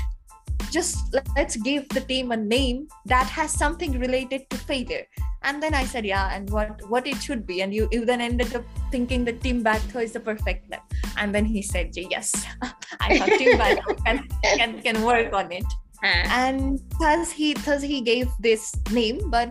just 0.71 1.15
let's 1.35 1.55
give 1.55 1.87
the 1.89 2.01
team 2.01 2.31
a 2.31 2.37
name 2.37 2.87
that 3.05 3.27
has 3.27 3.51
something 3.51 3.99
related 3.99 4.49
to 4.49 4.57
failure. 4.57 5.05
And 5.43 5.63
then 5.63 5.73
i 5.73 5.85
said 5.85 6.05
yeah 6.05 6.35
and 6.35 6.49
what 6.49 6.81
what 6.89 7.07
it 7.07 7.21
should 7.21 7.45
be. 7.47 7.61
And 7.61 7.73
you, 7.73 7.87
you 7.91 8.05
then 8.05 8.21
ended 8.21 8.55
up 8.55 8.63
thinking 8.91 9.25
the 9.25 9.33
team 9.33 9.63
Batho 9.63 10.03
is 10.03 10.11
the 10.11 10.19
perfect 10.19 10.69
name. 10.69 10.81
And 11.17 11.33
then 11.33 11.45
he 11.45 11.61
said 11.61 11.91
yes 11.95 12.33
i 12.99 13.17
thought 13.17 13.29
team 13.39 13.57
can, 14.05 14.27
can 14.57 14.81
can 14.81 14.97
work 15.03 15.33
on 15.33 15.51
it. 15.51 15.69
হ্যাঁ 16.03 16.23
and 16.41 16.59
thus 17.03 17.27
he 17.39 17.47
thus 17.65 17.81
he 17.91 17.97
gave 18.11 18.27
this 18.47 18.63
name. 18.99 19.17
But 19.35 19.49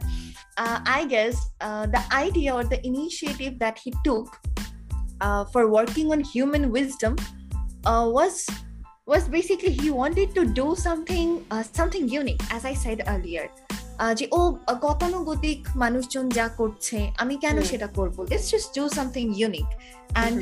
uh, 0.59 0.79
i 0.99 1.05
guess 1.15 1.37
uh, 1.61 1.87
the 1.87 2.03
idea 2.13 2.51
or 2.59 2.65
the 2.65 2.81
initiative 2.85 3.59
that 3.65 3.79
he 3.79 3.91
took 4.05 4.29
uh, 5.21 5.45
for 5.53 5.71
working 5.71 6.13
on 6.13 6.21
human 6.21 6.71
wisdom 6.71 7.17
uh, 7.87 8.07
was 8.19 8.47
was 9.09 9.25
basically 9.29 9.73
he 9.73 9.89
wanted 9.91 10.29
to 10.35 10.43
do 10.61 10.67
something 10.77 11.29
uh, 11.51 11.63
something 11.79 12.05
unique 12.21 12.43
as 12.57 12.63
i 12.65 12.75
said 12.85 12.99
earlier. 13.07 13.47
Uh, 14.03 14.15
যে 14.15 14.27
ও 14.33 14.41
গতানুগতিক 14.81 15.61
মানুষজন 15.77 16.29
যা 16.29 16.49
করছে 16.49 16.99
আমি 17.19 17.35
কেন। 17.37 17.57
সেটা 17.63 17.87
করব? 17.87 18.17
Let's 18.31 18.51
just 18.51 18.69
do 18.79 18.89
something 18.89 19.25
unique 19.37 19.69
and 20.15 20.39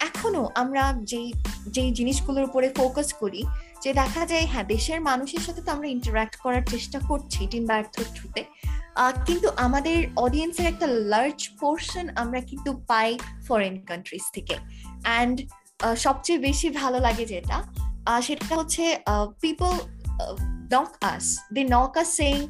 এখনও 0.00 0.44
আমরা 0.54 0.82
যেই 1.02 1.28
যেই 1.66 1.90
জিনিসগুলোর 1.92 2.44
উপরে 2.44 2.68
ফোকাস 2.76 3.08
করি 3.12 3.42
যে 3.82 3.90
দেখা 3.92 4.26
যায় 4.26 4.46
হ্যাঁ 4.46 4.64
দেশের 4.64 5.00
মানুষের 5.00 5.40
সাথে 5.40 5.60
তো 5.62 5.72
আমরা 5.72 5.88
ইন্টারাক্ট 5.88 6.36
করার 6.36 6.64
চেষ্টা 6.66 6.98
করছি 7.08 7.40
টিম 7.50 7.64
ব্যর্থ 7.66 7.94
থ্রুতে 8.14 8.42
কিন্তু 9.26 9.48
আমাদের 9.56 9.98
অডিয়েন্সের 10.16 10.66
একটা 10.66 10.86
লার্জ 10.86 11.40
পোর্শন 11.60 12.06
আমরা 12.16 12.40
কিন্তু 12.40 12.70
পাই 12.86 13.18
ফরেন 13.48 13.74
কান্ট্রিজ 13.80 14.24
থেকে। 14.32 14.54
অ্যান্ড 15.02 15.36
সবচেয়ে 15.96 16.38
বেশি 16.38 16.70
ভালো 16.70 16.98
লাগে 17.00 17.24
যেটা 17.26 17.58
সেটা 18.22 18.56
হচ্ছে 18.56 18.84
people 19.40 19.72
knock 20.72 21.04
us 21.04 21.38
they 21.52 21.64
knock 21.64 21.98
us 21.98 22.08
saying 22.16 22.46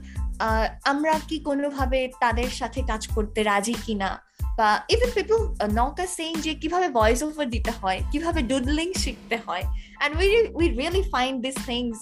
আমরা 0.85 1.21
কি 1.29 1.39
কোনোভাবে 1.39 2.11
তাদের 2.21 2.49
সাথে 2.51 2.83
কাজ 2.87 3.09
করতে 3.09 3.43
রাজি 3.43 3.75
কিনা? 3.87 4.11
বা 4.57 4.83
even 4.89 5.11
people 5.15 5.39
knock 5.75 6.01
us 6.01 6.11
saying 6.17 6.35
যে 6.41 6.55
কীভাবে 6.55 6.89
ভয়েস 6.89 7.23
ওভার 7.23 7.51
দিতে 7.51 7.71
হয় 7.71 8.01
কীভাবে 8.13 8.43
ডুডলিং 8.43 8.93
শিখতে 8.93 9.39
হয়। 9.47 9.63
And 9.99 10.17
we 10.17 10.47
we 10.49 10.69
really 10.69 11.03
find 11.03 11.43
this 11.43 11.57
things. 11.67 11.97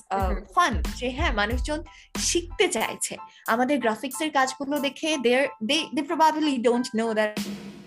Fun 0.54 0.82
যে 0.96 1.10
হ্যাঁ 1.10 1.32
মানুষজন 1.32 1.82
শিখতে 2.18 2.68
চাইছে। 2.68 3.16
আমাদের 3.46 3.78
গ্রাফিক্স 3.78 4.20
এর 4.20 4.30
কাজগুলো 4.30 4.78
দেখে 4.78 5.16
they 5.16 5.48
they 5.94 6.02
probably 6.02 6.56
don't 6.56 6.86
know 6.96 7.14
that 7.14 7.40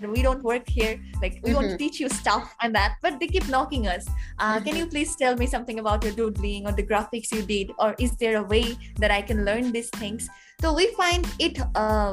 we 0.07 0.21
don't 0.23 0.43
work 0.43 0.67
here 0.71 0.95
like 1.23 1.35
we 1.43 1.51
want 1.55 1.67
to 1.67 1.75
Mhm. 1.75 1.83
teach 1.83 1.99
you 2.03 2.09
stuff 2.11 2.45
and 2.63 2.71
that 2.75 2.91
but 3.03 3.13
they 3.21 3.29
keep 3.29 3.47
knocking 3.49 3.85
us 3.87 4.05
uh, 4.39 4.57
can 4.57 4.73
Mhm. 4.73 4.81
you 4.81 4.87
please 4.87 5.13
tell 5.23 5.35
me 5.37 5.47
something 5.47 5.79
about 5.79 6.01
your 6.05 6.15
doodling 6.21 6.63
or 6.67 6.73
the 6.73 6.87
graphics 6.91 7.29
you 7.33 7.43
did 7.47 7.67
or 7.79 7.91
is 7.99 8.13
there 8.17 8.37
a 8.37 8.47
way 8.55 8.67
that 8.97 9.11
i 9.11 9.23
can 9.23 9.39
learn 9.49 9.65
these 9.73 9.91
things 10.03 10.23
so 10.61 10.67
we 10.75 10.87
find 11.01 11.23
it 11.39 11.55
uh, 11.77 12.13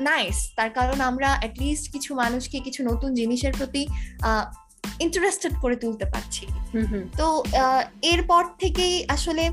nice 0.00 0.36
তার 0.56 0.70
কারণ 0.78 0.98
আমরা 1.10 1.28
at least 1.40 1.86
কিছু 1.92 2.10
মানুষকে 2.14 2.58
কিছু 2.60 2.80
নতুন 2.90 3.10
জিনিসের 3.14 3.52
প্রতি 3.58 3.82
interested 5.00 5.54
করে 5.62 5.76
তুলতে 5.76 6.06
পারছি 6.06 6.44
হুম, 6.74 6.86
হুম, 6.90 7.04
তো 7.18 7.26
আহ, 7.62 7.82
এরপর 8.12 8.42
থেকেই 8.62 8.94
আসলে 9.16 9.44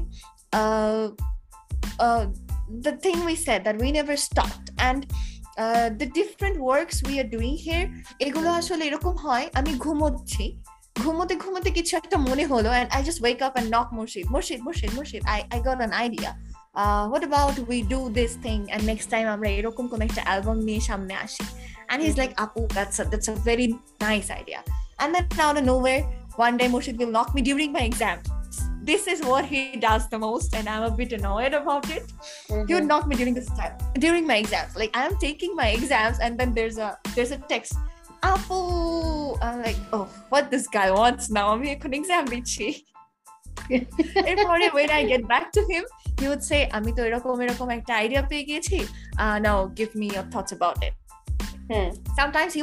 the 2.84 2.92
thing 3.06 3.16
we 3.28 3.36
said 3.46 3.60
that 3.64 3.78
we 3.82 3.90
never 3.92 4.18
stopped 4.28 4.66
and 4.76 5.02
the 6.01 6.07
different 6.19 6.57
works 6.65 6.97
we 7.07 7.15
are 7.23 7.27
doing 7.35 7.53
here 7.65 7.85
এগুলো 8.27 8.49
আসলে 8.51 8.85
এরকম 8.85 9.15
হয়, 9.25 9.45
আমি 9.59 9.73
ঘুমোচ্ছি। 9.85 10.45
ঘুমোতে 11.03 11.35
ঘুমোতে 11.43 11.71
কিছু 11.71 11.97
একটা 11.97 12.17
মনে 12.29 12.45
হলো 12.53 12.69
and 12.71 12.89
I 12.97 13.01
just 13.07 13.21
wake 13.23 13.39
up 13.47 13.53
and 13.53 13.69
knock 13.77 13.89
Murshid 13.97 14.25
Murshid 14.35 14.61
Murshid 14.67 14.91
Murshid 14.97 15.23
I 15.35 15.41
I 15.55 15.59
got 15.69 15.79
an 15.83 15.93
idea 16.03 16.31
what 17.11 17.23
about 17.27 17.57
we 17.69 17.79
do 17.93 18.01
this 18.19 18.33
thing 18.47 18.59
and 18.69 18.85
next 18.91 19.09
time 19.15 19.25
আমরা 19.35 19.49
এরকম 19.59 19.85
কোনো 19.93 20.03
একটা 20.09 20.23
অ্যালবাম 20.27 20.59
নিয়ে 20.69 20.81
সামনে 20.81 21.15
আসি। 21.25 21.45
অ্যান্ড 21.87 22.01
হিজ 22.07 22.15
লাইক 22.21 22.31
আপু 22.45 22.61
that's 22.77 22.97
that's 23.13 23.29
a 23.33 23.35
very 23.49 23.67
nice 24.07 24.25
idea 24.37 24.61
and 24.67 25.11
then 25.15 25.25
out 25.47 25.57
of 25.61 25.65
nowhere 25.73 26.01
one 26.47 26.57
day 26.61 26.69
Murshid 26.75 26.97
will 27.01 27.13
knock 27.17 27.29
me 27.35 27.41
during 27.49 27.71
my 27.77 27.85
exam. 27.91 28.17
This 28.90 29.04
is 29.14 29.20
what 29.32 29.46
he 29.46 29.62
does 29.78 30.04
the 30.10 30.20
most, 30.20 30.56
and 30.58 30.68
I'm 30.68 30.84
a 30.84 30.94
bit 31.00 31.12
annoyed 31.14 31.54
about 31.54 31.86
it. 31.98 32.06
He 32.68 32.74
would 32.76 32.84
hmm, 32.84 32.88
knock 32.92 33.04
me 33.10 33.16
during 33.20 33.36
this 33.40 33.50
time 33.60 33.76
during 34.06 34.26
my 34.32 34.38
exams. 34.44 34.74
Like 34.82 34.94
I'm 35.02 35.16
taking 35.28 35.52
my 35.62 35.70
exams, 35.78 36.18
and 36.26 36.34
then 36.40 36.50
there's 36.58 36.78
a 36.88 36.90
there's 37.16 37.34
a 37.38 37.40
text. 37.54 37.74
Apu, 38.30 38.58
I'm 39.46 39.58
like, 39.68 39.80
oh, 39.94 40.06
what 40.30 40.52
this 40.54 40.66
guy 40.68 40.92
wants 40.92 41.30
now? 41.38 41.46
I'm 41.54 41.64
here 41.68 41.78
exam 42.00 42.24
দিচ্ছি 42.34 42.68
এরপরে 44.32 44.66
when 44.78 44.90
I 45.00 45.02
get 45.14 45.24
back 45.34 45.46
to 45.58 45.62
him, 45.72 45.84
he 46.20 46.26
would 46.32 46.44
say, 46.50 46.62
আমি 46.78 46.92
তো 46.98 47.02
এরকম 47.08 47.36
এরকম 47.46 47.68
একটা 47.78 47.92
idea 48.02 48.24
পেয়ে 48.30 48.44
গিয়েছি 48.50 48.78
uh, 49.24 49.38
now 49.48 49.58
give 49.80 49.92
me 50.02 50.08
your 50.16 50.26
thoughts 50.34 50.52
about 50.58 50.78
it. 50.88 50.94
হ্যাঁ, 51.71 51.89
sometimes 52.19 52.53
he 52.57 52.63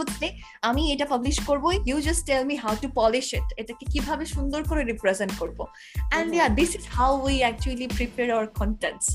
আমি 0.62 0.84
এটা 0.94 1.06
পাবলিশ 1.06 1.38
করব 1.48 1.66
you 1.90 1.98
just 2.02 2.22
tell 2.30 2.44
me 2.52 2.56
how 2.64 2.74
to 2.82 2.88
polish 3.00 3.28
it 3.34 3.48
এটাকে 3.62 3.86
কীভাবে 3.94 4.24
সুন্দর 4.26 4.62
করে 4.70 4.82
রিপ্রেজেন্ট 4.92 5.34
করব 5.40 5.60
Mhm. 5.62 6.34
Yeah 6.36 6.48
this 6.60 6.72
is 6.76 6.84
how 6.98 7.12
we 7.28 7.36
actually 7.46 7.88
prepare 7.98 8.28
our 8.36 8.48
contents 8.60 9.08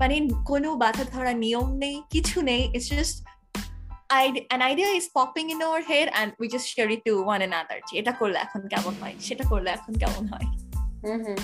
মানে 0.00 0.14
কোনো 0.44 0.68
বাধা 0.82 1.04
ধরা 1.14 1.32
নিয়ম 1.44 1.68
নেই 1.84 1.96
কিছু 2.14 2.36
নেই 2.50 2.62
it's 2.76 2.88
just 3.00 3.16
an 4.54 4.62
idea 4.62 4.88
is 5.00 5.06
popping 5.18 5.48
in 5.50 5.58
our 5.62 5.82
head 5.82 6.08
and 6.18 6.28
we 6.40 6.46
just 6.48 6.66
share 6.74 6.90
it 6.90 7.00
to 7.06 7.12
one 7.34 7.42
another 7.48 7.78
এটা 8.00 8.12
করলে 8.20 8.38
এখন 8.46 8.60
কেমন 8.72 8.94
হয় 9.02 9.14
সেটা 9.26 9.44
করলে 9.52 9.68
এখন 9.76 9.92
কেমন 10.02 10.24
হয় 10.32 10.46
হুম। 11.04 11.38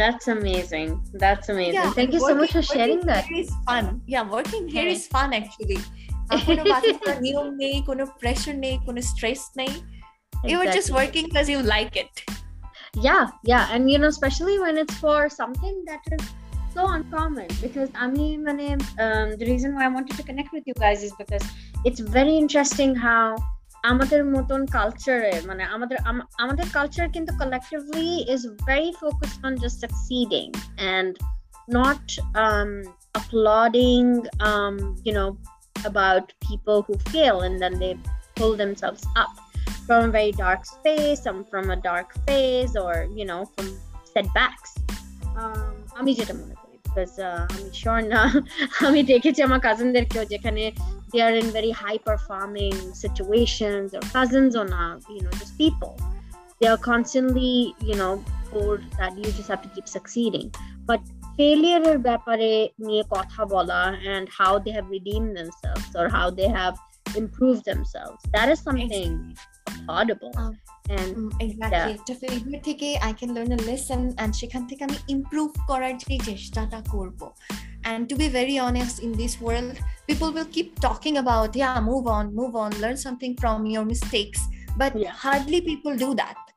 That's 0.00 0.26
amazing. 0.28 0.88
That's 1.14 1.46
amazing. 1.48 1.74
Yeah, 1.78 1.90
Thank 1.92 2.12
you 2.14 2.20
so 2.20 2.34
much 2.34 2.52
for 2.52 2.62
sharing 2.62 3.00
that. 3.10 3.24
here 3.24 3.48
fun. 3.68 3.84
Yeah, 4.06 4.24
working 4.36 4.64
here 4.68 4.88
Yeah. 4.88 4.96
is 4.96 5.04
fun 5.14 5.28
actually. 5.40 5.80
আহ, 6.31 6.39
কোনো 6.47 6.63
বাধা 6.71 6.91
ধরা 6.99 7.15
নিয়ম 7.25 7.47
নেই 7.61 7.75
কোনো 7.89 8.03
প্রেশার 8.21 8.55
নেই 8.65 8.75
কোনো 8.87 8.99
স্ট্রেস 9.11 9.41
নেই 9.61 9.73
you 10.49 10.57
were 10.59 10.69
just 10.69 10.89
Exactly. 10.89 10.97
working 10.99 11.25
because 11.29 11.47
you 11.53 11.59
like 11.75 11.95
it. 12.03 12.13
yeah 13.07 13.23
yeah 13.51 13.73
and 13.73 13.83
you 13.91 13.97
know 14.01 14.11
especially 14.15 14.57
when 14.63 14.75
it's 14.81 14.97
for 15.03 15.19
something 15.41 15.75
that 15.89 16.03
is 16.15 16.23
so 16.75 16.81
uncommon 16.95 17.49
because 17.65 17.89
i 18.03 18.07
mean 18.17 18.37
when 18.47 18.57
I- 18.67 18.77
um, 19.05 19.27
the 19.41 19.45
reason 19.51 19.69
why 19.75 19.83
i 19.89 19.91
wanted 19.97 20.15
to 20.19 20.23
connect 20.29 20.49
with 20.55 20.65
you 20.69 20.75
guys 20.83 20.99
is 21.07 21.13
because 21.21 21.45
it's 21.87 22.01
very 22.17 22.35
interesting 22.43 22.91
how 23.07 23.25
আমাদের 23.83 24.21
মতন 24.35 24.61
কালচারে 24.77 25.33
মানে 25.49 25.63
আমাদের 25.75 25.97
আম- 26.09 26.27
আমাদের 26.43 26.65
culture 26.71 27.07
কিন্তু 27.15 27.31
collectively 27.41 28.11
is 28.33 28.41
very 28.71 28.91
focused 29.03 29.39
on 29.47 29.51
just 29.63 29.77
succeeding 29.85 30.49
and 30.93 31.11
not 31.77 32.03
um, 32.43 32.71
applauding 33.19 34.07
um, 34.41 34.75
you 35.07 35.13
know 35.13 35.29
about 35.85 36.33
people 36.41 36.81
who 36.81 36.97
fail 37.13 37.41
and 37.41 37.61
then 37.61 37.79
they 37.79 37.97
pull 38.35 38.55
themselves 38.55 39.05
up 39.15 39.33
from 39.85 40.09
a 40.09 40.11
very 40.11 40.31
dark 40.33 40.65
space, 40.65 41.23
some 41.23 41.45
from 41.45 41.69
a 41.71 41.75
dark 41.75 42.13
phase, 42.27 42.75
or 42.75 43.07
you 43.15 43.25
know, 43.25 43.45
from 43.55 43.67
setbacks. 44.13 44.71
Um, 45.41 45.73
আমি 45.99 46.11
যেটা 46.19 46.33
মনে 46.41 46.55
করি 46.61 46.75
because 46.85 47.13
uh, 47.27 47.41
আমি 47.55 47.69
sure 47.81 48.01
না 48.13 48.21
আমি 48.87 48.99
দেখেছি 49.13 49.39
আমার 49.47 49.59
কাজিনদেরকেও 49.67 50.23
যেখানে 50.33 50.63
they 51.11 51.21
are 51.27 51.35
in 51.41 51.47
very 51.59 51.73
high 51.83 51.99
performing 52.09 52.75
situations 53.05 53.87
or 53.97 54.01
cousins 54.17 54.53
or 54.59 54.67
not, 54.77 54.97
you 55.15 55.21
know, 55.23 55.33
just 55.41 55.53
people. 55.63 55.93
They 56.59 56.67
are 56.73 56.81
constantly, 56.91 57.53
you 57.89 57.95
know, 58.01 58.13
told 58.51 58.79
that 58.99 59.11
you 59.19 59.27
just 59.39 59.49
have 59.53 59.61
to 59.67 59.69
keep 59.75 59.87
succeeding. 59.97 60.47
But 60.89 61.01
failure 61.37 61.83
এর 61.91 61.97
ব্যাপারে 62.07 62.51
নিয়ে 62.85 63.03
কথা 63.15 63.41
বলা 63.53 63.81
and 64.13 64.25
how 64.39 64.53
they 64.63 64.73
have 64.77 64.87
redeemed 64.97 65.31
themselves 65.39 65.89
or 65.99 66.05
how 66.17 66.27
they 66.39 66.49
have 66.59 66.75
improved 67.15 67.63
themselves. 67.65 68.19
That 68.35 68.47
is 68.53 68.59
something 68.59 69.11
applaudable. 69.69 70.33
Um, 70.43 70.53
and 70.97 71.11
exactly 71.45 71.93
একটা 71.97 72.13
failure 72.21 72.59
থেকে 72.67 72.87
I 73.07 73.11
can 73.19 73.31
learn 73.37 73.51
a 73.57 73.59
lesson 73.69 74.01
and 74.17 74.33
সেখান 74.41 74.61
থেকে 74.69 74.81
আমি 74.87 74.97
ইমপ্রুভ 75.15 75.49
করার 75.69 75.93
যে 76.01 76.15
চেষ্টাটা 76.29 76.79
করব 76.93 77.19
and 77.85 78.03
two 78.09 78.15
be 78.21 78.27
very 78.37 78.55
honest 78.69 78.97
in 79.05 79.11
this 79.21 79.33
world 79.43 79.75
people 80.09 80.27
will 80.35 80.49
keep 80.55 80.67
talking 80.87 81.13
about 81.17 81.51
yeah 81.59 81.71
move 81.89 82.01
on 82.17 82.25
move 82.39 82.51
on 82.63 82.71
learn 82.83 82.97
something 83.05 83.29
from 83.41 83.59
your 83.71 83.85
mistakes 83.91 84.39
but 84.79 84.91
Yeah. 84.95 85.13
Hardly 85.23 85.59
people 85.69 85.91
do 86.03 86.09
that 86.21 86.37
Yeah. 86.37 86.50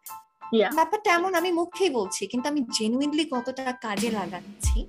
ব্যাপারটা 0.80 1.10
এমন 1.18 1.32
আমি 1.40 1.52
মুখেই 1.60 1.92
বলছি 2.00 2.22
কিন্তু 2.32 2.46
আমি 2.52 2.62
জেনুইনলি 2.78 3.26
কতটা 3.34 3.72
কাজে 3.86 4.10
লাগাচ্ছি 4.20 4.80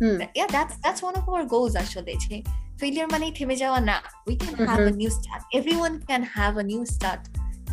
Hmm. 0.00 0.18
yeah 0.38 0.48
that's 0.56 0.74
that's 0.84 1.02
one 1.08 1.16
of 1.20 1.24
our 1.32 1.44
goals 1.54 1.74
আসলে 1.84 2.12
যে 2.24 2.36
ফেলিয়ার 2.80 3.08
মানেই 3.12 3.32
থেমে 3.38 3.56
যাওয়া 3.62 3.80
না 3.90 3.96
we 4.28 4.34
can 4.42 4.54
have 4.68 4.82
a 4.92 4.94
new 5.00 5.10
start 5.18 5.42
everyone 5.58 5.94
can 6.10 6.22
have 6.38 6.54
a 6.62 6.64
new 6.72 6.82
start 6.94 7.22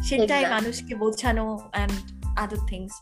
সেটাই 0.07 0.43
মানুষকে 0.55 0.93
বোঝানো 1.03 1.45
and 1.81 1.93
other 2.43 2.59
things 2.71 2.93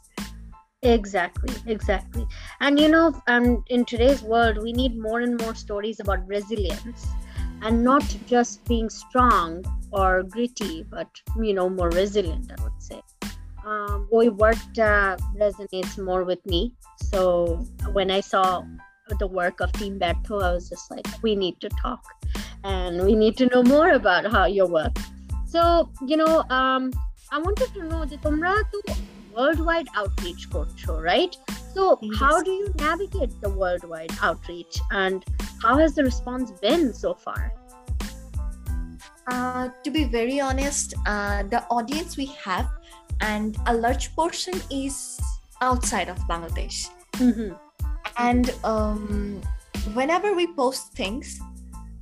Exactly, 0.83 1.55
exactly. 1.67 2.25
And 2.59 2.73
you 2.79 2.89
know, 2.95 3.07
um, 3.27 3.63
in 3.75 3.85
today's 3.85 4.21
world, 4.23 4.55
we 4.65 4.71
need 4.73 4.93
more 5.07 5.19
and 5.21 5.33
more 5.43 5.55
stories 5.55 5.97
about 6.03 6.19
resilience 6.27 7.01
and 7.61 7.73
not 7.83 8.05
just 8.33 8.53
being 8.65 8.89
strong 8.89 9.63
or 9.91 10.23
gritty, 10.23 10.75
but 10.95 11.09
you 11.47 11.53
know, 11.57 11.67
more 11.69 11.91
resilient, 11.91 12.51
I 12.55 12.57
would 12.63 12.79
say. 12.89 12.99
um, 13.65 14.07
boy 14.09 14.29
work 14.29 14.57
uh, 14.77 15.17
resonates 15.37 15.97
more 15.97 16.23
with 16.23 16.45
me. 16.45 16.73
So 17.11 17.65
when 17.93 18.11
I 18.11 18.21
saw 18.21 18.63
the 19.19 19.27
work 19.27 19.59
of 19.59 19.71
Team 19.73 19.99
Batho, 19.99 20.41
I 20.41 20.53
was 20.53 20.69
just 20.69 20.89
like, 20.89 21.05
we 21.21 21.35
need 21.35 21.59
to 21.61 21.69
talk 21.69 22.03
and 22.63 23.03
we 23.03 23.15
need 23.15 23.37
to 23.37 23.47
know 23.47 23.63
more 23.63 23.91
about 23.91 24.31
how 24.31 24.45
your 24.45 24.67
work. 24.67 24.95
So, 25.45 25.91
you 26.05 26.17
know, 26.17 26.43
um, 26.49 26.91
I 27.31 27.39
wanted 27.39 27.73
to 27.75 27.83
know 27.83 28.05
that 28.05 28.21
তোমরা 28.21 28.53
to 28.71 28.79
worldwide 29.35 29.87
outreach 29.99 30.43
culture, 30.49 30.99
right? 31.13 31.33
So, 31.73 31.83
yes. 32.01 32.19
how 32.21 32.35
do 32.47 32.51
you 32.51 32.67
navigate 32.87 33.33
the 33.43 33.51
worldwide 33.61 34.13
outreach 34.21 34.75
and 34.91 35.17
how 35.63 35.77
has 35.81 35.91
the 35.97 36.03
response 36.03 36.51
been 36.65 36.93
so 36.93 37.13
far? 37.13 37.53
Uh, 39.27 39.69
to 39.83 39.89
be 39.97 40.03
very 40.19 40.39
honest, 40.39 40.87
uh, 41.05 41.43
the 41.43 41.61
audience 41.69 42.17
we 42.17 42.27
have 42.45 42.67
and 43.20 43.56
a 43.66 43.74
large 43.74 44.14
portion 44.14 44.54
is 44.70 45.18
outside 45.60 46.08
of 46.08 46.18
Bangladesh. 46.30 46.88
Mm-hmm. 47.14 47.50
And 48.18 48.54
um, 48.64 49.40
whenever 49.94 50.34
we 50.34 50.46
post 50.54 50.92
things, 50.94 51.40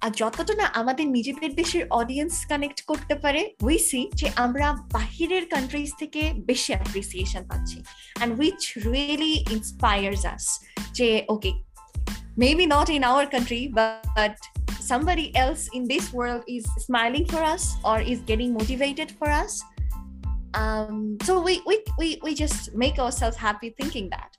আর 0.05 0.11
যতটা 0.21 0.55
না 0.61 0.67
আমাদের 0.81 1.07
নিজেদের 1.17 1.53
দেশের 1.61 1.85
audience 2.01 2.35
connect 2.51 2.79
করতে 2.91 3.15
পারে 3.25 3.41
we 3.67 3.77
see 3.89 4.01
যে 4.21 4.27
আমরা 4.45 4.67
বাহিরের 4.97 5.45
কান্ট্রিজ 5.53 5.91
থেকে 6.01 6.23
বেশি 6.51 6.71
অ্যাপ্রিসিয়েশন 6.77 7.43
পাচ্ছি 7.51 7.79
and 8.19 8.33
which 8.41 8.61
really 8.89 9.35
inspires 9.55 10.23
us 10.35 10.45
যে 10.99 11.09
okay 11.35 11.51
maybe 12.43 12.65
not 12.75 12.89
in 12.97 13.03
our 13.11 13.25
country 13.35 13.63
but 13.79 14.35
somebody 14.91 15.27
else 15.45 15.63
in 15.77 15.83
this 15.93 16.05
world 16.19 16.43
is 16.57 16.65
smiling 16.87 17.27
for 17.33 17.43
us 17.55 17.65
or 17.91 17.99
is 18.13 18.19
getting 18.31 18.51
motivated 18.59 19.09
for 19.19 19.29
us 19.43 19.53
um, 20.55 21.17
so 21.27 21.41
we, 21.41 21.61
we 21.67 21.77
we 21.99 22.09
we 22.23 22.35
just 22.35 22.75
make 22.75 22.99
ourselves 22.99 23.37
happy 23.37 23.71
thinking 23.79 24.09
that 24.11 24.31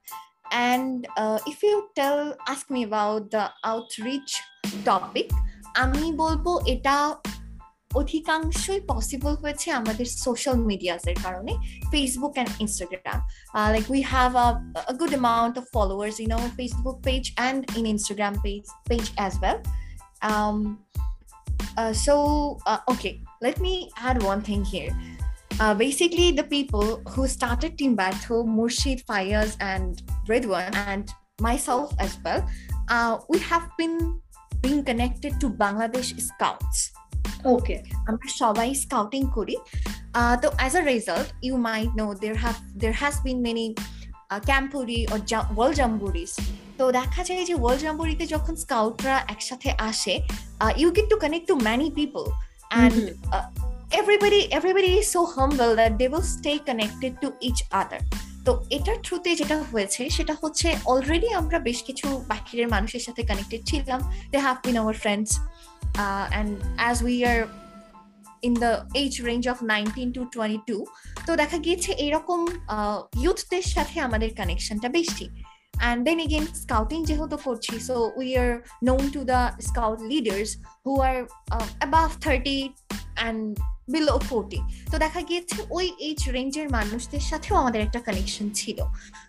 and 0.51 1.07
uh, 1.17 1.39
if 1.48 1.62
you 1.63 1.89
tell 1.95 2.36
ask 2.48 2.69
me 2.69 2.84
about 2.84 3.31
the 3.31 3.45
outreach 3.63 4.31
topic 4.86 5.29
আমি 5.84 6.03
বলবো 6.24 6.51
এটা 6.74 6.95
অধিকাংশই 8.01 8.79
possible 8.91 9.34
হয়েছে 9.43 9.67
আমাদের 9.79 10.07
social 10.25 10.57
মিডিয়াসের 10.69 11.17
কারণে 11.25 11.53
Facebook 11.91 12.34
and 12.38 12.51
Instagram 12.63 13.19
like 13.74 13.86
we 13.93 14.01
have 14.13 14.31
a 14.91 14.95
good 15.01 15.13
amount 15.22 15.53
of 15.60 15.65
followers 15.75 16.15
in 16.24 16.29
our 16.38 16.50
Facebook 16.60 16.98
page 17.07 17.27
and 17.48 17.60
in 17.77 17.84
Instagram 17.95 18.34
page 18.45 18.67
page 18.89 19.10
as 19.25 19.34
well. 19.43 19.60
Um, 20.29 20.57
uh, 21.79 21.93
so 22.05 22.13
uh, 22.72 22.81
okay, 22.93 23.13
let 23.45 23.55
me 23.65 23.74
add 24.07 24.17
one 24.31 24.41
thing 24.50 24.63
here. 24.74 24.93
uh, 25.61 25.75
basically, 25.75 26.33
the 26.33 26.45
people 26.45 27.02
who 27.11 27.29
started 27.29 27.76
Team 27.76 27.97
Batho, 27.97 28.45
Murshid, 28.45 29.05
Fayaz, 29.05 29.57
and 29.61 30.02
Ridwan, 30.26 30.75
and 30.75 31.12
myself 31.40 31.95
as 31.99 32.19
well, 32.25 32.49
uh, 32.88 33.19
we 33.29 33.38
have 33.40 33.69
been 33.76 34.21
being 34.62 34.83
connected 34.85 35.38
to 35.40 35.50
Bangladesh 35.50 36.19
Scouts. 36.21 36.93
Okay. 37.45 37.85
I'm 38.09 38.14
a 38.14 38.29
Shawai 38.29 38.75
Scouting 38.75 39.31
Kuri. 39.31 39.57
Uh, 40.14 40.40
so 40.40 40.52
as 40.59 40.75
a 40.75 40.83
result, 40.83 41.33
you 41.40 41.57
might 41.57 41.95
know 41.95 42.14
there 42.14 42.35
have 42.35 42.61
there 42.75 42.93
has 42.93 43.21
been 43.21 43.40
many 43.40 43.75
uh, 44.31 44.40
or 44.49 45.55
World 45.55 45.76
Jamborees. 45.76 46.38
So 46.79 46.90
that 46.90 47.09
যে 47.26 47.55
World 47.64 47.81
Jamboree 47.85 48.17
তে 48.21 48.26
যখন 48.35 48.55
স্কাউটরা 48.64 49.17
একসাথে 49.33 49.71
আসে, 49.88 50.14
you 50.81 50.88
get 50.97 51.07
to 51.12 51.17
connect 51.25 51.47
to 51.50 51.57
many 51.71 51.88
people 52.00 52.26
and 52.83 52.93
mm-hmm. 52.93 53.60
Everybody 53.92 54.52
everybody 54.52 54.99
is 54.99 55.11
so 55.11 55.26
humble 55.26 55.75
that 55.75 55.99
they 55.99 56.09
will 56.09 56.23
stay 56.23 56.59
connected 56.59 57.12
to 57.23 57.28
each 57.49 57.62
other. 57.80 58.00
তো 58.47 58.52
এটার 58.76 58.97
থ্রুতে 59.04 59.30
যেটা 59.40 59.56
হয়েছে 59.70 60.02
সেটা 60.16 60.35
হচ্ছে 60.42 60.68
অলরেডি 60.92 61.28
আমরা 61.40 61.59
বেশ 61.68 61.78
কিছু 61.88 62.06
বাহিরের 62.30 62.68
মানুষের 62.75 63.02
সাথে 63.06 63.23
কানেক্টেড 63.30 63.62
ছিলাম। 63.70 64.00
They 64.32 64.38
have 64.47 64.56
been 64.66 64.76
our 64.82 64.97
friends 65.02 65.30
and 65.37 66.50
as 66.80 66.97
we 67.06 67.16
are 67.30 67.38
in 68.49 68.54
the 68.64 68.73
age 69.02 69.12
range 69.28 69.44
of 69.52 69.56
nineteen 69.73 70.09
to 70.16 70.23
twenty 70.35 70.61
two 70.68 70.76
তো 71.26 71.30
দেখা 71.37 71.59
গিয়েছে 71.64 71.90
এরকম 72.06 72.40
ইউথদের 73.25 73.64
সাথে 73.75 73.97
আমাদের 74.06 74.30
কানেকশনটা 74.38 74.88
বেশি। 74.99 75.26
And 75.88 75.99
then 76.06 76.18
again 76.26 76.47
scouting 76.62 77.02
যেহেতু 77.09 77.37
করছি 77.47 77.75
we 78.20 78.28
are 78.42 78.54
known 78.87 79.04
to 79.14 79.20
the 79.30 79.42
scout 79.68 79.99
leaders 80.11 80.50
who 80.85 80.92
are 81.09 81.20
uh, 81.56 81.68
above 81.87 82.12
30 82.25 82.61
and 83.26 83.40
below 83.92 84.14
forty 84.28 84.61
তো 84.92 84.96
দেখা 84.98 85.20
গিয়েছে 85.20 85.57
ওই 85.70 85.87
এইজ 85.98 86.20
রেঞ্জের 86.31 86.68
মানুষদের 86.68 87.24
সাথেও 87.31 87.55
আমাদের 87.57 87.81
একটা 87.83 88.00
কানেকশন 88.00 88.46
ছিল। 88.50 88.79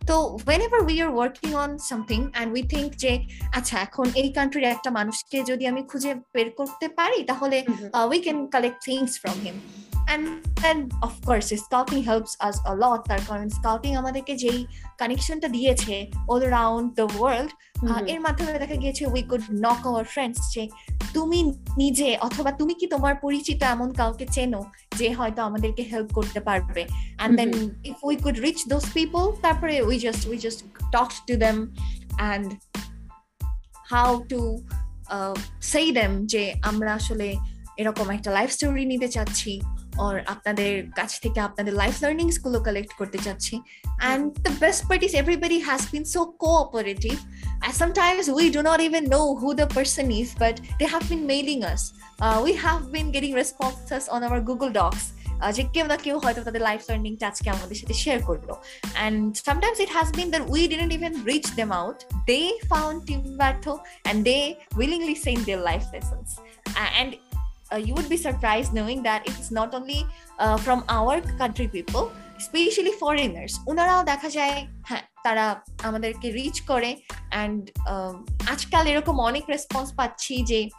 তো 0.08 0.16
whenever 0.62 0.82
we 0.82 0.96
are 1.02 1.12
working 1.16 1.50
on 1.54 1.72
something 1.90 2.20
and 2.28 2.50
we 2.54 2.64
think 2.64 2.90
যে 3.04 3.12
আচ্ছা 3.58 3.76
এখন 3.80 4.06
এই 4.16 4.30
কান্ট্রির 4.34 4.66
একটা 4.66 4.90
মানুষকে 4.90 5.38
যদি 5.44 5.64
আমি 5.68 5.82
খুঁজে 5.90 6.12
বের 6.34 6.50
করতে 6.60 6.86
পারি 6.98 7.20
তাহলে 7.24 7.58
we 8.12 8.20
can 8.20 8.38
collect 8.48 8.80
things 8.86 9.12
from 9.22 9.38
him 9.46 9.58
and 10.12 10.62
then 10.62 10.90
of course 11.02 11.54
scouting 11.54 12.04
helps 12.04 12.36
us 12.40 12.60
a 12.66 12.74
lot 12.74 13.02
তার 13.08 13.20
কারণ 13.28 13.50
স্কাউটিং 13.50 13.96
আমাদেরকে 13.96 14.36
যেই 14.36 14.66
কানেকশনটা 14.98 15.48
দিয়েছে 15.48 16.12
অল 16.30 16.40
অ্যারাউন্ড 16.40 16.96
দ্য 16.96 17.08
ওয়ার্ল্ড 17.18 17.52
এর 18.10 18.20
মাধ্যমে 18.20 18.60
দেখা 18.60 18.76
গিয়েছে 18.76 19.06
we 19.06 19.22
could 19.22 19.42
knock 19.52 19.88
our 19.88 20.06
friends 20.06 20.54
যে 20.54 20.68
তুমি 21.14 21.54
নিজে 21.78 22.18
অথবা 22.22 22.52
তুমি 22.52 22.74
কি 22.74 22.88
তোমার 22.88 23.16
পরিচিত 23.16 23.64
এমন 23.64 23.94
কাউকে 23.94 24.26
চেনো 24.32 24.66
যে 24.98 25.14
হয়তো 25.14 25.42
আমাদেরকে 25.42 25.84
হেল্প 25.84 26.14
করতে 26.14 26.40
পারবে? 26.40 26.86
And 27.18 27.38
then 27.38 27.52
if 27.84 27.96
we 28.04 28.16
could 28.16 28.40
reach 28.40 28.68
those 28.68 28.86
people 28.94 29.32
তারপরে 29.42 29.82
we 29.82 30.00
just 30.00 30.28
we 30.28 30.38
just 30.38 30.60
talk 30.92 31.10
to 31.28 31.36
them 31.36 31.76
and 32.18 32.54
how 33.90 34.24
to 34.30 34.68
say 35.62 35.92
them 35.92 36.26
যে 36.26 36.54
আমরা 36.64 36.94
আসলে 36.94 37.36
এরকম 37.78 38.10
একটা 38.10 38.32
লাইফ 38.32 38.52
স্টোরি 38.52 38.86
নিতে 38.86 39.08
চাচ্ছি। 39.08 39.62
or 40.05 40.15
আপনাদের 40.35 40.73
কাছ 40.99 41.11
থেকে 41.23 41.39
আপনাদের 41.49 41.75
লাইফ 41.83 41.97
লার্নিংস 42.03 42.37
গুলো 42.45 42.59
কালেক্ট 42.67 42.93
করতে 43.01 43.19
চাচ্ছি 43.27 43.55
and 44.11 44.23
the 44.47 44.55
best 44.63 44.81
part 44.89 45.03
is 45.07 45.13
everybody 45.23 45.59
has 45.71 45.83
been 45.93 46.07
so 46.15 46.21
cooperative 46.43 47.21
and 47.65 47.73
sometimes 47.83 48.25
we 48.39 48.45
do 48.57 48.61
not 48.69 48.79
even 48.87 49.03
know 49.13 49.27
who 49.41 49.49
the 49.61 49.69
person 49.77 50.07
is 50.21 50.29
but 50.45 50.55
they 50.79 50.89
have 50.95 51.05
been 51.13 51.25
mailing 51.33 51.61
us 51.73 51.83
uh, 52.25 52.39
we 52.47 52.53
have 52.67 52.83
been 52.95 53.09
getting 53.17 53.33
responses 53.43 54.05
on 54.15 54.21
our 54.29 54.41
google 54.49 54.73
docs 54.81 55.07
যে 55.57 55.63
কেউ 55.75 55.87
না 55.93 55.97
কেউ 56.05 56.17
হয়তো 56.25 56.41
তাদের 56.47 56.63
life 56.69 56.83
লার্নিংটা 56.89 57.25
আজকে 57.31 57.49
আমাদের 57.57 57.77
সাথে 57.81 57.95
share 58.03 58.19
করলো 58.29 58.55
and 58.97 59.21
sometimes 59.49 59.79
it 59.85 59.91
has 59.97 60.09
been 60.19 60.29
that 60.33 60.45
we 60.53 60.61
didn't 60.73 60.93
even 60.99 61.13
reach 61.31 61.47
them 61.61 61.71
out 61.81 61.99
they 62.31 62.41
found 62.73 62.99
team 63.09 63.21
ব্যর্থ 63.41 63.65
and 63.75 64.19
they 64.29 64.39
willingly 64.81 65.17
send 65.27 65.41
their 65.49 65.61
life 65.69 65.83
lessons 65.95 66.27
and 66.77 67.11
uh, 67.72 67.78
you 67.78 67.94
would 67.94 68.10
be 68.10 68.18
surprised 68.18 68.74
knowing 68.74 69.04
that 69.04 69.22
it's 69.26 69.52
not 69.52 69.74
only 69.74 70.06
uh, 70.40 70.58
from 70.58 70.84
our 70.90 71.22
country 71.38 71.68
people 71.68 72.06
specially 72.40 72.92
foreigners 73.00 73.60
ওনারাও 73.68 74.04
দেখা 74.04 74.30
যায় 74.30 74.68
হ্যাঁ 74.88 75.02
তারা 75.24 75.62
আমাদেরকে 75.84 76.32
rich 76.32 76.62
করে 76.62 76.96
and 77.30 77.72
আজকাল 78.50 78.88
এরকম 78.88 79.20
অনেক 79.20 79.44
রেসপন্স 79.50 79.94
পাচ্ছি 79.94 80.44
যে 80.44 80.70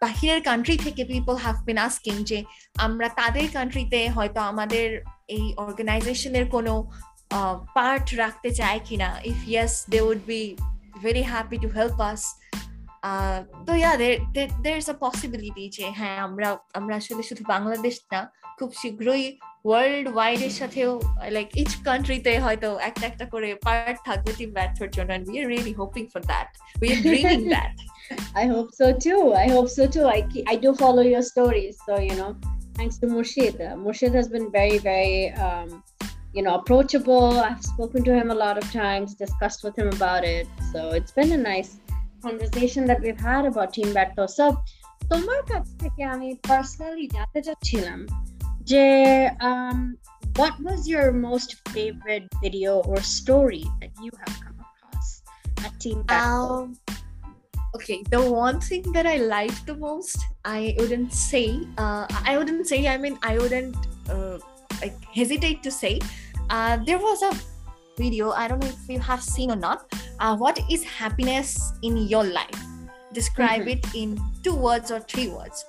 বাহিরের 0.00 0.42
কান্ট্রি 0.42 0.78
থেকে 0.78 1.04
পিপল 1.04 1.36
হ্যাভ 1.36 1.64
বিন 1.64 1.78
আস্কিং 1.78 2.24
যে 2.24 2.44
আমরা 2.76 3.08
তাদের 3.08 3.46
কান্ট্রিতে 3.52 4.08
হয়তো 4.08 4.40
আমাদের 4.40 5.02
এই 5.28 5.54
অর্গানাইজেশনের 5.56 6.50
কোনো 6.50 6.90
পার্ট 7.74 8.14
রাখতে 8.14 8.50
চাই 8.50 8.80
কিনা? 8.84 9.20
If 9.24 9.48
yes 9.48 9.84
they 9.90 10.00
would 10.00 10.20
be 10.26 10.56
very 11.02 11.22
happy 11.22 11.56
to 11.56 11.68
help 11.68 12.00
us 12.00 12.37
তো 13.67 13.71
yeah 13.81 13.91
there 14.65 14.75
is 14.81 14.87
a 14.95 14.97
possibility 15.05 15.65
যে 15.77 15.85
হ্যাঁ 15.99 16.17
আমরা 16.27 16.47
আমরা 16.79 16.93
আসলে 17.01 17.23
শুধু 17.29 17.43
বাংলাদেশ 17.53 17.95
না 18.11 18.19
খুব 18.59 18.69
শীঘ্রই 18.81 19.25
ওয়ার্ল্ড 19.67 20.07
ওয়াইড 20.15 20.39
এর 20.47 20.53
সাথেও 20.61 20.91
লাইক 21.37 21.49
ইচ 21.61 21.71
কান্ট্রিতে 21.87 22.33
হয়তো 22.45 22.69
একটা 22.89 23.05
একটা 23.11 23.25
করে 23.33 23.49
পার্ট 23.67 23.97
থাকবে 24.07 24.31
টিম 24.39 24.51
ব্যাটফোর 24.57 24.89
জন্য 24.95 25.09
and 25.17 25.25
we 25.29 25.35
are 25.41 25.47
really 25.53 25.73
hoping 25.81 26.03
for 26.13 26.21
that 26.31 26.49
we 26.81 26.87
are 26.93 26.99
dreaming 27.07 27.39
that 27.55 27.75
I 28.41 28.45
hope 28.53 28.69
so 28.81 28.87
too. 29.05 29.21
I 29.43 29.47
hope 29.55 29.69
so 29.77 29.83
too. 29.87 30.05
I 30.17 30.19
I 30.53 30.55
do 30.55 30.69
follow 30.75 31.03
your 31.13 31.23
stories, 31.33 31.75
so 31.85 31.93
you 32.09 32.15
know, 32.19 32.31
thanks 32.77 32.95
to 33.01 33.05
Murshid. 33.07 33.55
Uh, 33.67 33.75
Murshid 33.75 34.13
has 34.13 34.27
been 34.27 34.47
very, 34.51 34.77
very, 34.79 35.17
um, 35.45 35.83
you 36.35 36.41
know, 36.45 36.55
approachable. 36.55 37.39
I've 37.39 37.63
spoken 37.63 38.03
to 38.03 38.13
him 38.13 38.27
a 38.31 38.37
lot 38.45 38.55
of 38.57 38.65
times, 38.71 39.07
discussed 39.15 39.61
with 39.63 39.75
him 39.77 39.89
about 39.97 40.23
it. 40.23 40.47
So 40.71 40.79
it's 40.91 41.11
been 41.11 41.31
a 41.31 41.37
nice 41.37 41.71
conversation 42.24 42.82
that 42.88 43.00
we've 43.06 43.16
had 43.26 43.42
about 43.46 43.70
team 43.76 43.88
Batpo 43.96 44.24
so 44.38 44.46
তোমার 45.10 45.40
কাছ 45.50 45.64
থেকে 45.82 46.02
আমি 46.14 46.28
personally 46.48 47.04
জানতে 47.14 47.40
চাচ্ছিলাম 47.46 47.98
যে 48.70 48.84
um, 49.48 49.78
what 50.38 50.54
was 50.66 50.80
your 50.92 51.06
most 51.28 51.50
favorite 51.74 52.26
video 52.44 52.72
or 52.90 52.98
story 53.20 53.64
that 53.80 53.92
you 54.04 54.12
have 54.20 54.34
come 54.44 54.58
across 54.66 55.08
at 55.64 55.72
team 55.82 55.98
Batho 56.08 56.42
um, 56.46 56.64
okay 57.76 57.98
the 58.14 58.22
one 58.46 58.58
thing 58.68 58.84
that 58.96 59.06
i 59.14 59.16
liked 59.16 59.62
the 59.70 59.78
most 59.88 60.18
i 60.58 60.60
wouldn't 60.78 61.12
say 61.30 61.48
uh, 61.82 62.04
i 62.30 62.32
wouldn't 62.38 62.66
say 62.72 62.80
i 62.94 62.96
mean 63.04 63.16
i 63.30 63.34
wouldn't 63.40 63.76
uh, 64.14 64.36
like 64.82 64.96
hesitate 65.18 65.60
to 65.66 65.70
say 65.82 65.94
uh, 66.54 66.74
there 66.86 67.00
was 67.08 67.20
a 67.30 67.32
video, 67.97 68.25
I 68.31 68.47
don't 68.47 68.61
know 68.63 68.73
if 68.77 68.89
you 68.89 68.99
have 68.99 69.21
seen 69.33 69.49
or 69.51 69.59
not, 69.67 69.79
uh, 70.19 70.35
what 70.43 70.59
is 70.71 70.81
happiness 71.01 71.47
in 71.81 71.93
your 72.13 72.25
life? 72.39 72.59
Describe 73.13 73.63
Mhm. 73.65 73.73
it 73.73 73.83
in 74.01 74.09
two 74.45 74.55
words 74.67 74.87
or 74.95 74.99
three 75.11 75.29
words. 75.37 75.59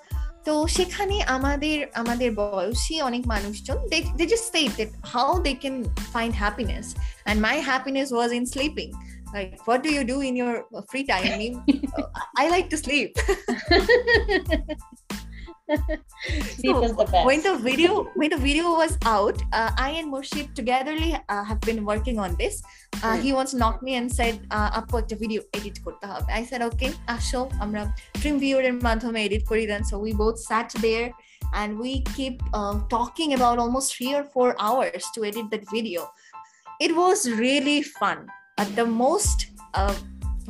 তো 0.47 0.53
তো 0.53 0.67
সেখানে 0.77 1.17
আমাদের 1.37 1.77
আমাদের 2.01 2.31
বয়সী 2.41 2.97
অনেক 3.09 3.23
মানুষজন 3.27 3.79
they 3.91 4.27
just 4.33 4.45
state 4.53 4.73
that 4.81 4.91
how 5.15 5.29
they 5.47 5.57
can 5.65 5.77
find 6.15 6.33
happiness 6.45 6.87
and 7.29 7.37
my 7.49 7.57
happiness 7.71 8.09
was 8.19 8.31
in 8.39 8.45
sleeping 8.55 8.91
like 9.35 9.53
what 9.69 9.79
do 9.85 9.91
you 9.97 10.03
do 10.13 10.19
in 10.29 10.35
your 10.43 10.55
free 10.91 11.05
time 11.13 11.27
I 11.35 11.37
mean 11.43 11.55
I 12.43 12.45
like 12.55 12.69
to 12.75 12.79
sleep 15.69 16.65
Sleep 16.65 16.77
so, 16.77 16.85
is 16.85 16.97
the 16.97 17.05
best. 17.05 17.27
When 17.27 17.43
the 17.43 17.57
video 17.57 18.05
when 18.15 18.31
the 18.31 18.37
video 18.37 18.71
was 18.83 18.99
out, 19.05 19.41
uh, 19.53 19.71
I 19.77 19.91
and 19.91 20.13
Murshid 20.13 20.55
togetherly 20.55 21.17
uh, 21.29 21.45
have 21.45 21.61
been 21.61 21.85
working 21.85 22.19
on 22.19 22.35
this. 22.37 22.63
Uh, 23.03 23.15
mm. 23.15 23.23
He 23.23 23.33
once 23.33 23.55
knocked 23.55 23.83
me 23.83 23.95
and 24.01 24.09
said, 24.19 24.35
"আপু 24.81 24.95
একটা 25.03 25.17
video 25.23 25.41
edit 25.57 25.77
করতে 25.85 26.05
হবে." 26.13 26.29
I 26.41 26.43
said, 26.49 26.61
"Okay, 26.71 26.91
আসো 27.17 27.41
আমরা 27.65 27.83
TrimViewer 28.21 28.65
এর 28.71 28.77
মাধ্যমে 28.89 29.19
edit 29.29 29.43
করি 29.51 29.65
then." 29.71 29.83
So 29.91 29.95
we 30.07 30.11
both 30.25 30.39
sat 30.51 30.69
there 30.87 31.09
and 31.61 31.71
we 31.85 31.93
keep 32.17 32.37
uh, 32.59 32.75
talking 32.97 33.31
about 33.39 33.57
almost 33.63 33.87
three 33.95 34.13
or 34.19 34.25
four 34.35 34.51
hours 34.67 35.03
to 35.15 35.19
edit 35.31 35.47
that 35.53 35.65
video. 35.77 36.01
It 36.85 36.93
was 37.03 37.19
really 37.45 37.81
fun. 38.01 38.19
At 38.63 38.71
the 38.81 38.87
most, 39.05 39.39
uh, 39.79 39.95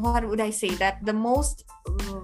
what 0.05 0.23
would 0.29 0.42
I 0.49 0.53
say? 0.61 0.70
That 0.83 0.97
the 1.11 1.16
most 1.31 1.57
uh, 1.88 2.23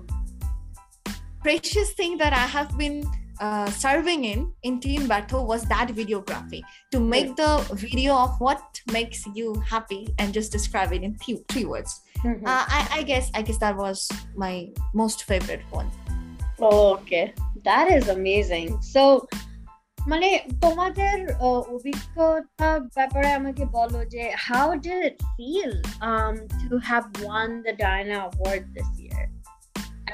precious 1.46 1.94
thing 1.94 2.18
that 2.18 2.34
I 2.34 2.48
have 2.58 2.76
been 2.76 3.06
uh, 3.40 3.70
serving 3.70 4.26
in 4.26 4.52
in 4.64 4.80
Team 4.80 5.02
Batho 5.02 5.46
was 5.46 5.64
that 5.66 5.90
videography 5.90 6.62
to 6.92 7.00
make 7.00 7.36
the 7.36 7.52
video 7.74 8.16
of 8.16 8.32
what 8.40 8.82
makes 8.92 9.28
you 9.36 9.54
happy 9.74 10.08
and 10.18 10.34
just 10.34 10.52
describe 10.52 10.92
it 10.92 11.04
in 11.04 11.14
few 11.20 11.38
three 11.50 11.66
words. 11.66 12.02
Mm-hmm. 12.24 12.48
Uh, 12.48 12.66
I, 12.78 12.88
I 12.94 13.04
guess 13.04 13.30
I 13.36 13.44
guess 13.44 13.60
that 13.60 13.78
was 13.78 14.10
my 14.36 14.70
most 14.96 15.26
favorite 15.26 15.62
one. 15.70 15.92
Oh, 16.60 16.96
okay, 16.96 17.34
that 17.64 17.92
is 17.92 18.08
amazing. 18.20 18.82
So. 18.94 19.04
মানে 20.12 20.30
তোমাদের 20.66 21.16
uh, 21.48 21.62
অভিজ্ঞতার 21.76 22.80
ব্যাপারে 22.98 23.30
আমাকে 23.40 23.64
বলো 23.78 24.00
যে 24.14 24.24
how 24.48 24.68
did 24.86 25.00
it 25.10 25.18
feel 25.38 25.74
um, 26.10 26.36
to 26.70 26.76
have 26.90 27.06
won 27.28 27.50
the 27.66 27.74
Diana 27.82 28.18
Award 28.28 28.64
this 28.78 28.90
year 29.04 29.22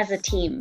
as 0.02 0.08
a 0.18 0.20
team? 0.32 0.54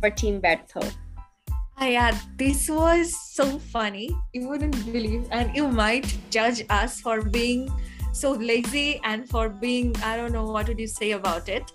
for 0.00 0.10
Team 0.10 0.40
Batho. 0.40 0.82
Oh, 0.82 1.86
ah, 1.86 1.86
yeah, 1.86 2.18
this 2.36 2.68
was 2.68 3.14
so 3.32 3.58
funny. 3.58 4.10
You 4.34 4.48
wouldn't 4.48 4.84
believe, 4.92 5.28
and 5.30 5.54
you 5.56 5.68
might 5.68 6.08
judge 6.30 6.62
us 6.68 7.00
for 7.00 7.22
being 7.22 7.70
so 8.12 8.32
lazy 8.32 9.00
and 9.04 9.28
for 9.28 9.48
being 9.48 9.94
I 10.04 10.16
don't 10.16 10.32
know 10.32 10.44
what 10.44 10.68
would 10.68 10.78
you 10.78 10.88
say 10.88 11.12
about 11.12 11.48
it. 11.48 11.72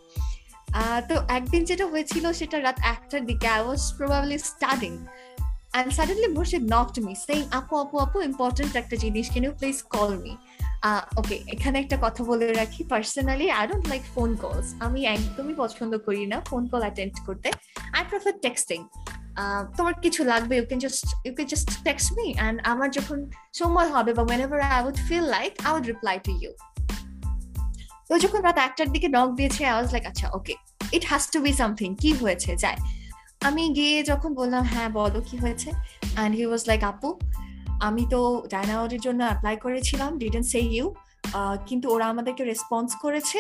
Uh, 0.74 1.02
তো 1.10 1.16
একদিন 1.38 1.62
যেটা 1.70 1.86
হয়েছিল 1.92 2.26
সেটা 2.40 2.58
রাত 2.66 2.78
একটার 2.94 3.22
দিকে 3.30 3.48
I 3.56 3.62
was 3.66 3.82
probably 3.98 4.38
studying 4.52 4.94
and 5.74 5.90
suddenly 5.98 6.30
বসে 6.38 6.58
knocked 6.72 6.98
me 7.06 7.14
saying, 7.26 7.46
আপু 7.60 7.74
আপু 7.84 7.96
আপু 8.06 8.18
ইম্পর্টেন্ট 8.30 8.72
একটা 8.82 8.96
জিনিস 9.04 9.26
Can 9.34 9.44
you 9.46 9.54
please 9.60 9.78
call 9.96 10.12
me 10.24 10.34
okay 11.20 11.36
এখানে 11.54 11.80
একটা 11.80 11.98
কথা 12.02 12.24
বলে 12.24 12.46
রাখি 12.54 12.84
personally 12.84 13.48
I 13.60 13.68
don't 13.68 13.86
like 13.88 14.04
phone 14.16 14.30
calls 14.36 14.68
আমি 14.80 15.00
একদমই 15.06 15.56
পছন্দ 15.58 15.98
করি 16.06 16.26
না 16.26 16.38
ফোন 16.50 16.64
কল 16.72 16.82
অ্যাটেন্ড 16.86 17.14
করতে। 17.28 17.50
আই 17.98 18.04
প্রেফার 18.10 18.34
টেক্সটিং 18.42 18.80
তোমার 19.78 19.94
কিছু 20.04 20.22
লাগবে 20.24 20.54
you 20.58 20.66
can 20.66 20.80
just 20.80 21.06
you 21.26 21.32
can 21.36 21.48
just 21.48 21.70
text 21.84 22.10
me 22.18 22.28
and 22.34 22.58
আমার 22.72 22.88
যখন 22.98 23.18
সময় 23.54 23.90
হবে 23.90 24.12
বা 24.14 24.24
whenever 24.42 24.60
I 24.62 24.82
would 24.88 25.00
feel 25.08 25.26
like 25.36 25.52
I 25.66 25.72
would 25.76 25.86
reply 25.86 26.20
to 26.24 26.32
you 26.42 26.52
তো 28.08 28.14
যখন 28.20 28.40
রাত 28.42 28.58
একটার 28.58 28.88
দিকে 28.90 29.08
নক 29.08 29.30
দিয়েছে 29.30 29.62
আই 29.66 29.74
ওয়াজ 29.74 29.92
লাইক 29.92 30.06
আচ্ছা 30.06 30.28
okay 30.38 30.54
it 30.92 31.04
has 31.06 31.24
to 31.34 31.38
be 31.42 31.54
something 31.54 31.90
কি 32.02 32.14
হয়েছে? 32.14 32.56
যায় 32.56 32.80
আমি 33.42 33.64
গিয়ে 33.70 34.04
যখন 34.04 34.34
বললাম 34.34 34.64
হ্যাঁ 34.64 34.90
বলো, 34.90 35.22
কি 35.22 35.38
হয়েছে? 35.38 35.70
অ্যান্ড 36.16 36.36
হি 36.36 36.46
ওয়াজ 36.46 36.64
লাইক 36.68 36.84
আপু 36.84 37.10
আমি 37.88 38.04
তো 38.14 38.20
ডায়নাওয়ার্ডের 38.54 39.02
জন্য 39.06 39.22
অ্যাপ্লাই 39.30 39.56
করেছিলাম 39.66 40.12
ডিডেন্ট 40.22 40.48
সে 40.54 40.60
ইউ 40.76 40.86
কিন্তু 41.70 41.86
ওরা 41.96 42.06
আমাদেরকে 42.14 42.44
রেসপন্স 42.52 42.90
করেছে 43.04 43.40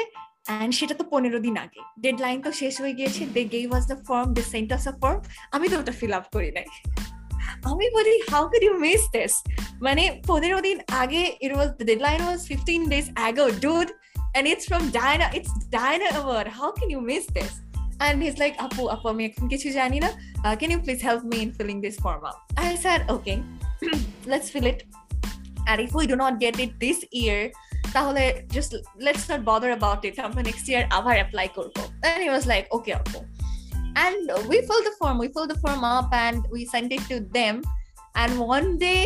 অ্যান্ড 0.50 0.72
সেটা 0.80 0.96
তো 1.00 1.04
পনেরো 1.14 1.40
দিন 1.46 1.56
আগে 1.66 1.82
ডেড 2.04 2.18
লাইন 2.26 2.38
তো 2.46 2.50
শেষ 2.62 2.74
হয়ে 2.82 2.96
গিয়েছে 3.00 3.22
they 3.36 3.42
gave 3.56 3.66
was 3.72 3.84
the 3.92 3.98
form 4.08 4.28
they 4.38 4.44
sent 4.54 4.70
us 4.78 4.84
a 4.92 4.94
form 5.02 5.20
আমি 5.56 5.66
তো 5.72 5.76
ওটা 5.82 5.94
ফিল 6.00 6.14
আপ 6.20 6.26
করি 6.36 6.52
নাই 6.58 6.68
আমি 7.70 7.86
বলি 7.98 8.16
how 8.32 8.44
can 8.52 8.64
you 8.68 8.74
miss 8.86 9.02
this 9.16 9.34
মানে 9.86 10.04
পনেরো 10.30 10.58
দিন 10.68 10.78
আগে 11.02 11.22
it 11.46 11.52
was 11.58 11.70
the 11.80 11.86
deadline 12.08 12.20
was 12.28 12.40
fifteen 12.50 12.82
days 12.94 13.06
ago 13.18 13.48
dude 13.66 13.90
and 14.36 14.46
it's 14.46 14.66
from 14.66 14.92
Diana. 14.92 15.32
It's 15.34 15.52
Diana 15.70 16.10
Award. 16.20 16.48
How 16.50 16.72
can 16.72 16.90
you 16.90 17.02
miss 17.02 17.26
this? 17.28 17.62
And 18.02 18.22
he's 18.22 18.38
like, 18.38 18.56
Apu, 18.58 18.84
Apu, 18.94 19.08
আমি 19.14 19.24
এখন 19.30 19.46
কিছু 19.54 19.68
জানি 19.80 19.98
না. 20.06 20.10
Can 20.60 20.70
you 20.74 20.80
please 20.86 21.02
help 21.10 21.22
me 21.32 21.38
in 21.46 21.50
filling 21.58 21.80
this 21.86 21.96
form 22.04 22.24
out? 22.30 22.40
I 22.58 22.76
said, 22.76 23.02
okay. 23.16 23.38
let's 24.33 24.49
fill 24.55 24.67
it 24.73 24.81
and 25.69 25.81
if 25.81 25.93
we 25.99 26.05
do 26.13 26.17
not 26.17 26.35
get 26.45 26.55
it 26.65 26.73
this 26.85 26.99
year 27.23 27.41
তাহলে 27.97 28.25
just 28.57 28.73
let's 29.07 29.25
not 29.31 29.41
bother 29.51 29.71
about 29.79 30.01
it 30.09 30.15
আমরা 30.27 30.43
next 30.51 30.65
year 30.71 30.83
আবার 30.99 31.15
apply 31.25 31.47
করবো 31.57 31.83
and 32.09 32.19
he 32.25 32.31
was 32.37 32.45
like 32.53 32.67
okay 32.77 32.95
okay 33.03 33.23
and 34.05 34.19
we 34.51 34.57
filled 34.69 34.87
the 34.91 34.95
form 35.01 35.17
we 35.23 35.29
filled 35.35 35.51
the 35.55 35.61
form 35.65 35.83
up 35.97 36.09
and 36.27 36.39
we 36.55 36.61
sent 36.75 36.89
it 36.97 37.03
to 37.13 37.17
them 37.37 37.55
and 38.21 38.31
one 38.57 38.69
day 38.87 39.03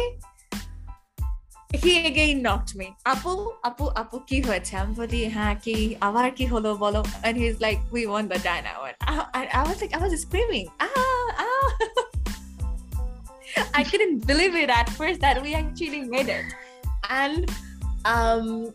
he 1.83 1.93
again 2.11 2.37
knocked 2.47 2.73
me 2.81 2.89
আপু 3.13 3.33
আপু 3.69 3.85
আপু 4.01 4.17
কি 4.29 4.39
হয়েছে 4.49 4.73
আমি 4.83 4.93
বলি 5.01 5.21
হ্যাঁ 5.37 5.55
কি 5.65 5.77
আবার 6.07 6.27
কি 6.39 6.45
হলো 6.53 6.71
বলো 6.85 7.01
and 7.27 7.35
he's 7.41 7.59
like 7.67 7.81
we 7.95 8.03
won 8.13 8.25
the 8.33 8.39
Diana 8.47 8.71
award 8.79 8.95
I, 9.39 9.43
I 9.61 9.63
was 9.69 9.77
like 9.83 9.93
I 9.97 10.01
was 10.05 10.13
screaming 10.27 10.67
ah 10.87 11.29
ah 11.47 11.69
I 13.74 13.84
couldn't 13.84 14.26
believe 14.28 14.56
it 14.56 14.70
at 14.70 14.90
first 14.90 15.22
that 15.22 15.42
we 15.42 15.56
actually 15.56 16.02
made 16.02 16.30
it. 16.30 16.46
And 17.10 17.50
um 18.06 18.74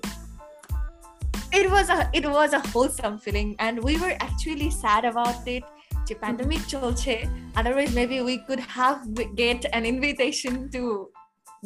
it 1.53 1.71
was 1.71 1.89
a 1.89 2.11
it 2.13 2.29
was 2.29 2.53
a 2.53 2.61
wholesome 2.69 3.19
feeling 3.19 3.55
and 3.59 3.83
we 3.83 3.97
were 3.99 4.17
actually 4.21 4.71
sad 4.71 5.05
about 5.05 5.47
it. 5.47 5.63
The 6.09 6.15
pandemic 6.17 6.59
cholche. 6.71 7.31
Otherwise, 7.57 7.95
maybe 7.95 8.21
we 8.21 8.39
could 8.39 8.61
have 8.61 9.07
get 9.37 9.65
an 9.73 9.87
invitation 9.87 10.71
to 10.73 11.09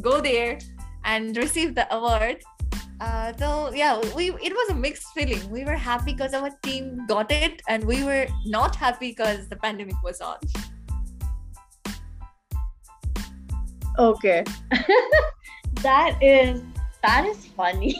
go 0.00 0.20
there 0.20 0.58
and 1.04 1.36
receive 1.36 1.74
the 1.74 1.92
award. 1.94 2.42
Uh, 3.00 3.32
so 3.36 3.72
yeah, 3.74 4.00
we 4.14 4.30
it 4.30 4.52
was 4.52 4.70
a 4.70 4.74
mixed 4.74 5.08
feeling. 5.14 5.50
We 5.50 5.64
were 5.64 5.76
happy 5.76 6.12
because 6.12 6.34
our 6.34 6.50
team 6.62 7.06
got 7.08 7.32
it, 7.32 7.62
and 7.68 7.84
we 7.84 8.04
were 8.04 8.26
not 8.46 8.76
happy 8.76 9.10
because 9.10 9.48
the 9.48 9.56
pandemic 9.56 10.00
was 10.04 10.20
on. 10.20 10.38
okay 13.99 14.43
that 15.81 16.17
is 16.21 16.61
that 17.01 17.25
is 17.25 17.45
funny 17.47 17.93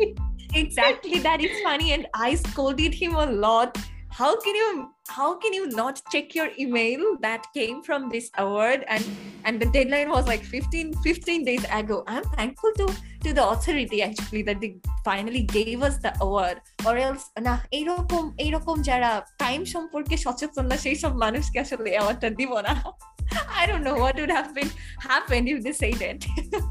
exactly 0.53 1.19
that 1.19 1.41
is 1.41 1.61
funny 1.63 1.93
and 1.93 2.07
i 2.13 2.35
scolded 2.35 2.93
him 2.93 3.15
a 3.15 3.25
lot 3.25 3.77
how 4.09 4.35
can 4.39 4.55
you 4.55 4.91
how 5.07 5.35
can 5.35 5.53
you 5.53 5.67
not 5.67 6.01
check 6.11 6.33
your 6.35 6.49
email 6.59 7.15
that 7.21 7.45
came 7.53 7.81
from 7.83 8.09
this 8.09 8.29
award 8.37 8.83
and 8.87 9.05
and 9.45 9.61
the 9.61 9.67
deadline 9.67 10.09
was 10.09 10.27
like 10.27 10.43
15 10.43 10.93
15 11.03 11.45
days 11.45 11.65
ago 11.71 12.03
i'm 12.07 12.23
thankful 12.23 12.71
to 12.77 12.87
to 13.21 13.33
the 13.33 13.47
authority 13.47 14.01
actually 14.01 14.41
that 14.41 14.59
they 14.59 14.77
finally 15.05 15.43
gave 15.43 15.83
us 15.83 15.97
the 15.99 16.13
award 16.21 16.59
or 16.85 16.97
else 16.97 17.25
না 17.47 17.55
এইরকম 17.77 18.23
এইরকম 18.43 18.75
যারা 18.89 19.11
time 19.43 19.61
সম্পর্কে 19.73 20.15
সচেতন 20.25 20.65
না 20.71 20.75
সেই 20.83 20.97
সব 21.03 21.13
মানুষকে 21.23 21.57
আসলে 21.65 21.89
অ্যাওয়ার্ডটা 21.95 22.29
দিব 22.39 22.51
না 22.67 22.73
I 23.48 23.66
don't 23.66 23.82
know 23.82 23.96
what 23.96 24.16
would 24.16 24.30
have 24.30 24.54
been 24.54 24.70
happened 24.98 25.48
if 25.48 25.62
they 25.62 25.72
said 25.72 26.00
it. 26.00 26.26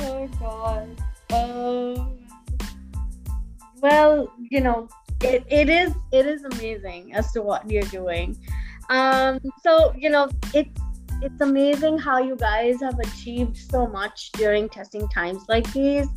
oh 0.00 0.26
god. 0.38 0.88
Um, 1.32 2.18
well, 3.80 4.32
you 4.38 4.60
know, 4.60 4.88
it, 5.22 5.44
it 5.48 5.68
is 5.68 5.92
it 6.12 6.26
is 6.26 6.44
amazing 6.44 7.14
as 7.14 7.32
to 7.32 7.42
what 7.42 7.70
you're 7.70 7.82
doing. 7.84 8.36
Um, 8.88 9.38
so 9.62 9.94
you 9.96 10.10
know, 10.10 10.28
it's 10.54 10.80
it's 11.22 11.40
amazing 11.40 11.98
how 11.98 12.18
you 12.18 12.36
guys 12.36 12.80
have 12.80 12.98
achieved 12.98 13.56
so 13.56 13.86
much 13.86 14.32
during 14.32 14.68
testing 14.68 15.08
times 15.08 15.44
like 15.48 15.70
these. 15.72 16.08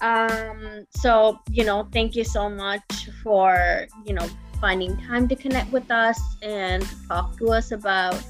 Um, 0.00 0.86
so 0.90 1.40
you 1.50 1.64
know, 1.64 1.88
thank 1.92 2.14
you 2.14 2.24
so 2.24 2.48
much 2.48 3.10
for 3.22 3.86
you 4.04 4.14
know 4.14 4.28
finding 4.60 4.96
time 5.06 5.28
to 5.28 5.36
connect 5.36 5.72
with 5.72 5.90
us 5.90 6.20
and 6.42 6.86
talk 7.08 7.36
to 7.38 7.50
us 7.50 7.72
about 7.72 8.20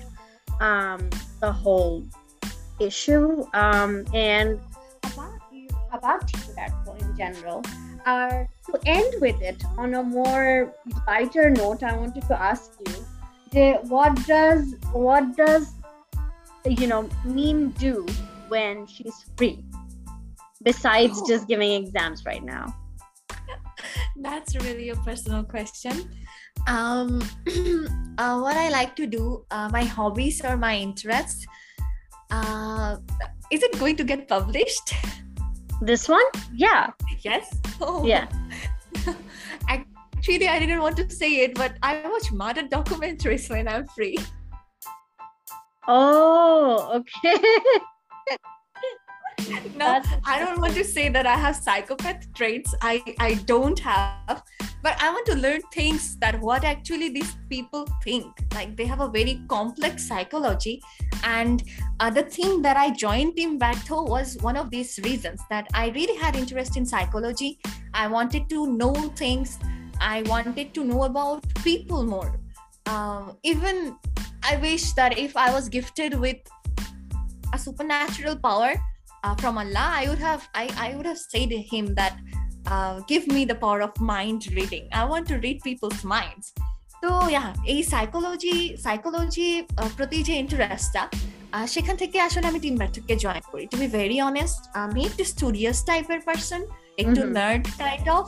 um, 0.61 1.09
the 1.41 1.53
whole 1.53 2.05
issue 2.81 3.45
um, 3.55 4.05
and 4.15 4.61
about 5.03 5.41
you, 5.53 5.69
about 5.93 6.27
TBACO 6.27 7.01
in 7.01 7.17
general. 7.17 7.63
Uh, 8.07 8.45
to 8.67 8.81
end 8.87 9.15
with 9.21 9.41
it 9.41 9.65
on 9.79 9.95
a 9.95 10.03
more 10.03 10.75
lighter 11.07 11.51
note, 11.51 11.83
I 11.83 11.97
wanted 11.97 12.27
to 12.29 12.41
ask 12.41 12.73
you, 12.87 13.73
what 13.89 14.15
does 14.27 14.75
what 14.93 15.37
does 15.37 15.73
you 16.67 16.87
know 16.87 17.09
Meme 17.25 17.71
do 17.71 18.07
when 18.49 18.87
she's 18.87 19.25
free, 19.37 19.65
besides 20.63 21.21
oh. 21.23 21.29
just 21.29 21.47
giving 21.49 21.71
exams 21.73 22.25
right 22.27 22.43
now? 22.43 22.75
That's 24.17 24.55
really 24.57 24.91
a 24.91 24.97
personal 24.97 25.45
question. 25.45 26.11
Um, 26.69 27.21
uh, 28.19 28.39
what 28.39 28.57
I 28.57 28.69
like 28.71 28.95
to 28.97 29.07
do, 29.07 29.45
uh, 29.51 29.69
my 29.73 29.85
hobbies 29.85 30.45
or 30.45 30.57
my 30.57 30.77
interests. 30.77 31.47
Uh, 32.31 32.97
is 33.51 33.63
it 33.63 33.79
going 33.79 33.97
to 33.97 34.05
get 34.05 34.29
published? 34.29 34.95
This 35.81 36.09
one? 36.09 36.25
Yeah. 36.55 36.91
Yes. 37.23 37.61
Oh. 37.81 38.07
Yeah. 38.07 38.29
Actually, 39.69 40.49
I 40.49 40.59
didn't 40.59 40.81
want 40.81 40.97
to 40.97 41.11
say 41.11 41.45
it, 41.45 41.55
but 41.55 41.77
I 41.83 42.01
watch 42.09 42.33
murder 42.33 42.63
documentaries 42.63 43.51
when 43.51 43.69
I'm 43.69 43.87
free. 43.89 44.17
Oh, 45.87 47.03
okay. 47.03 47.37
no, 49.77 49.79
That's 49.79 50.09
I 50.25 50.39
don't 50.39 50.61
want 50.61 50.75
to 50.75 50.85
say 50.85 51.09
that 51.09 51.27
I 51.27 51.35
have 51.35 51.57
psychopath 51.57 52.33
traits. 52.35 52.75
I 52.83 53.03
I 53.19 53.35
don't 53.47 53.79
have, 53.79 54.43
but 54.83 55.01
I 55.03 55.11
want 55.11 55.27
to 55.27 55.35
learn 55.35 55.61
things 55.73 56.17
that 56.19 56.41
what 56.41 56.65
actually 56.65 57.09
these 57.11 57.37
people 57.49 57.87
think. 58.03 58.27
Like 58.55 58.77
they 58.77 58.87
have 58.87 59.01
a 59.01 59.09
very 59.09 59.43
complex 59.49 60.07
psychology, 60.09 60.83
and 61.25 61.63
uh, 62.01 62.11
the 62.11 62.23
thing 62.23 62.63
that 62.63 62.77
I 62.77 62.91
joined 62.91 63.37
Team 63.37 63.59
Batho 63.59 64.09
was 64.09 64.37
one 64.41 64.57
of 64.57 64.71
these 64.71 64.99
reasons 65.05 65.41
that 65.51 65.67
I 65.75 65.89
really 65.89 66.17
had 66.17 66.37
interest 66.37 66.77
in 66.77 66.87
psychology. 66.87 67.59
I 67.93 68.07
wanted 68.07 68.49
to 68.51 68.67
know 68.67 68.95
things. 69.17 69.59
I 70.01 70.23
wanted 70.23 70.75
to 70.75 70.85
know 70.85 71.05
about 71.05 71.45
people 71.63 72.05
more. 72.05 72.41
Um, 72.87 73.39
even 73.43 73.97
I 74.43 74.57
wish 74.57 74.93
that 74.93 75.19
if 75.19 75.37
I 75.37 75.53
was 75.53 75.69
gifted 75.69 76.15
with 76.15 76.37
a 77.53 77.59
supernatural 77.59 78.37
power, 78.37 78.75
uh, 79.25 79.35
from 79.41 79.55
Allah, 79.65 79.89
I 80.01 80.05
would 80.09 80.23
have 80.31 80.43
I, 80.63 80.67
I 80.87 80.89
would 80.97 81.09
have 81.13 81.21
said 81.31 81.49
to 81.55 81.61
him 81.73 81.85
that 82.01 82.15
uh, 82.73 82.95
give 83.13 83.25
me 83.35 83.43
the 83.51 83.59
power 83.65 83.81
of 83.89 83.93
mind 84.01 84.41
reading. 84.59 84.85
I 84.93 85.05
want 85.13 85.25
to 85.33 85.37
read 85.45 85.59
people's 85.69 86.03
minds. 86.17 86.47
তো 87.03 87.15
ইয়া 87.35 87.45
এই 87.73 87.81
psychology 87.93 88.57
psychology 88.85 89.49
প্রতি 89.97 90.19
যে 90.29 90.35
ইন্টারেস্টটা 90.43 91.03
সেখান 91.75 91.95
থেকে 92.03 92.17
আসলে 92.27 92.47
আমি 92.51 92.61
team 92.65 92.77
ব্যাটকে 92.81 93.15
join 93.25 93.45
করি। 93.53 93.65
টু 93.73 93.77
বি 93.83 93.89
ভেরি 93.99 94.19
অনেস্ট 94.31 94.61
আমি 94.85 95.01
একটু 95.09 95.23
স্টুডিয়াস 95.33 95.79
টাইপের 95.91 96.21
পার্সন 96.29 96.61
একটু 97.03 97.21
নার্ড 97.39 97.63
কাইন্ড 97.83 98.07
অফ 98.19 98.27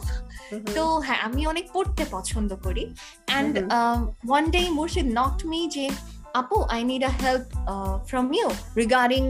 তো 0.76 0.84
হ্যাঁ 1.06 1.20
আমি 1.26 1.42
অনেক 1.52 1.66
পড়তে 1.74 2.02
পছন্দ 2.16 2.50
করি। 2.64 2.84
And 3.30 3.52
one 4.28 4.44
day 4.54 4.62
Murshid 4.78 5.08
knocked 5.20 5.38
me 5.50 5.60
যে 5.76 5.86
আপু 6.41 6.57
I 6.75 6.79
need 6.91 7.03
a 7.09 7.13
help 7.23 7.45
from 8.09 8.25
you 8.39 8.47
regarding 8.81 9.23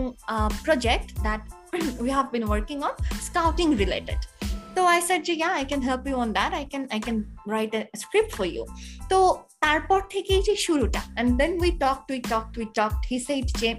project 0.65 1.07
that 1.25 1.41
we 2.05 2.09
have 2.17 2.29
been 2.31 2.47
working 2.55 2.79
on 2.87 2.93
scouting 3.27 3.69
related 3.83 4.19
so 4.75 4.81
i 4.85 4.99
said 5.07 5.21
yeah 5.27 5.53
i 5.61 5.63
can 5.71 5.81
help 5.89 6.07
you 6.09 6.15
on 6.23 6.29
that 6.33 6.51
i 6.61 6.63
can 6.71 6.83
i 6.91 6.99
can 6.99 7.17
write 7.51 7.73
a 7.79 7.83
script 8.03 8.31
for 8.39 8.47
you 8.55 8.63
তো 9.11 9.17
তারপর 9.65 9.99
থেকেই 10.13 10.41
যে 10.47 10.55
শুরুটা 10.65 11.01
and 11.19 11.29
then 11.39 11.51
we 11.63 11.69
talked 11.83 12.07
we 12.13 12.19
talked 12.31 12.53
we 12.61 12.65
talked 12.79 13.03
he 13.11 13.17
said 13.27 13.45
যে 13.61 13.69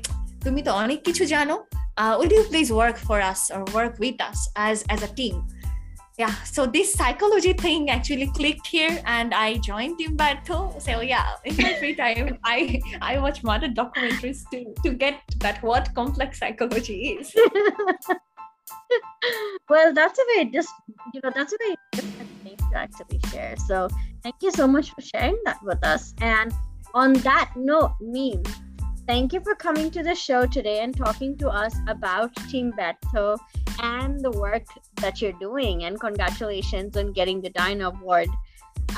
তুমি 0.44 0.60
তো 0.66 0.70
অনেক 0.82 0.98
কিছু 1.06 1.24
জানো 1.34 1.54
uh, 2.00 2.12
would 2.18 2.32
you 2.36 2.44
please 2.50 2.70
work 2.82 2.96
for 3.08 3.18
us 3.32 3.40
or 3.54 3.60
work 3.78 3.94
with 4.04 4.18
us 4.30 4.38
as 4.68 4.76
as 4.94 5.00
a 5.08 5.10
team 5.20 5.34
yeah 6.17 6.33
so 6.43 6.65
this 6.65 6.93
psychology 6.93 7.53
thing 7.53 7.89
actually 7.89 8.27
clicked 8.27 8.67
here 8.67 9.01
and 9.05 9.33
i 9.33 9.57
joined 9.57 9.97
team 9.97 10.17
Batho. 10.17 10.81
so 10.81 11.01
yeah 11.01 11.35
in 11.45 11.55
my 11.57 11.73
free 11.75 11.95
time 11.95 12.37
i 12.43 12.81
i 13.01 13.17
watch 13.19 13.43
modern 13.43 13.73
documentaries 13.73 14.49
to 14.51 14.73
to 14.83 14.93
get 14.93 15.21
that 15.37 15.61
what 15.61 15.93
complex 15.93 16.39
psychology 16.39 17.17
is 17.19 17.35
well, 19.69 19.93
that's 19.93 20.19
a 20.19 20.23
very 20.33 20.51
just 20.51 20.69
you 21.13 21.21
know 21.23 21.31
that's 21.33 21.53
a 21.53 21.57
very 21.57 21.75
different 21.91 22.29
thing 22.43 22.57
to 22.71 22.77
actually 22.77 23.19
share. 23.31 23.55
So 23.57 23.89
thank 24.23 24.35
you 24.41 24.51
so 24.51 24.67
much 24.67 24.91
for 24.91 25.01
sharing 25.01 25.37
that 25.45 25.61
with 25.63 25.83
us. 25.83 26.13
And 26.21 26.53
on 26.93 27.13
that 27.13 27.51
note, 27.55 27.95
meme, 28.01 28.43
thank 29.05 29.33
you 29.33 29.41
for 29.41 29.55
coming 29.55 29.91
to 29.91 30.03
the 30.03 30.15
show 30.15 30.45
today 30.45 30.79
and 30.79 30.95
talking 30.95 31.37
to 31.37 31.49
us 31.49 31.75
about 31.87 32.35
Team 32.49 32.73
Batho 32.77 33.37
and 33.81 34.19
the 34.21 34.31
work 34.31 34.63
that 34.95 35.21
you're 35.21 35.39
doing. 35.39 35.83
And 35.83 35.99
congratulations 35.99 36.97
on 36.97 37.13
getting 37.13 37.41
the 37.41 37.49
Diana 37.49 37.89
Award. 37.89 38.29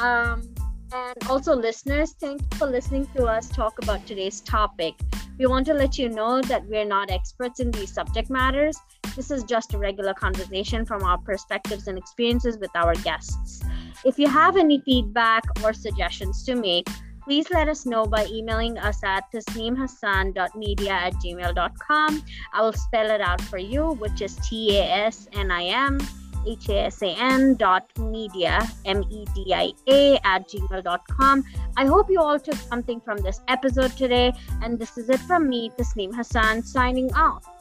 Um, 0.01 0.53
and 0.91 1.15
also, 1.29 1.55
listeners, 1.55 2.13
thank 2.19 2.41
you 2.41 2.57
for 2.57 2.67
listening 2.67 3.07
to 3.15 3.25
us 3.25 3.47
talk 3.47 3.77
about 3.81 4.05
today's 4.07 4.41
topic. 4.41 4.95
We 5.37 5.45
want 5.45 5.65
to 5.67 5.73
let 5.73 5.97
you 5.97 6.09
know 6.09 6.41
that 6.41 6.65
we're 6.65 6.85
not 6.85 7.11
experts 7.11 7.59
in 7.59 7.71
these 7.71 7.93
subject 7.93 8.29
matters. 8.29 8.77
This 9.15 9.31
is 9.31 9.43
just 9.43 9.73
a 9.73 9.77
regular 9.77 10.13
conversation 10.13 10.85
from 10.85 11.03
our 11.03 11.17
perspectives 11.17 11.87
and 11.87 11.97
experiences 11.97 12.57
with 12.57 12.71
our 12.75 12.95
guests. 12.95 13.61
If 14.03 14.17
you 14.17 14.27
have 14.27 14.57
any 14.57 14.79
feedback 14.79 15.43
or 15.63 15.73
suggestions 15.73 16.43
to 16.45 16.55
make, 16.55 16.87
please 17.29 17.51
let 17.51 17.67
us 17.69 17.85
know 17.85 18.07
by 18.07 18.25
emailing 18.25 18.75
us 18.79 19.03
at 19.03 19.31
tasneemhassan.media 19.31 20.89
at 20.89 21.13
gmail.com. 21.13 22.23
I 22.53 22.61
will 22.63 22.73
spell 22.73 23.11
it 23.11 23.21
out 23.21 23.39
for 23.39 23.59
you, 23.59 23.91
which 24.01 24.23
is 24.23 24.35
T 24.37 24.79
A 24.79 25.05
S 25.05 25.27
N 25.33 25.51
I 25.51 25.65
M 25.65 25.99
H-A-S-A-N 26.47 27.55
dot 27.55 27.85
media, 27.99 28.67
M-E-D-I-A 28.85 30.19
at 30.23 30.49
gmail.com. 30.49 31.43
I 31.77 31.85
hope 31.85 32.09
you 32.09 32.19
all 32.19 32.39
took 32.39 32.55
something 32.55 32.99
from 33.01 33.17
this 33.17 33.41
episode 33.47 33.91
today. 33.97 34.33
And 34.63 34.79
this 34.79 34.97
is 34.97 35.09
it 35.09 35.19
from 35.19 35.49
me, 35.49 35.69
Tasneem 35.77 36.15
Hassan, 36.15 36.63
signing 36.63 37.13
off. 37.13 37.58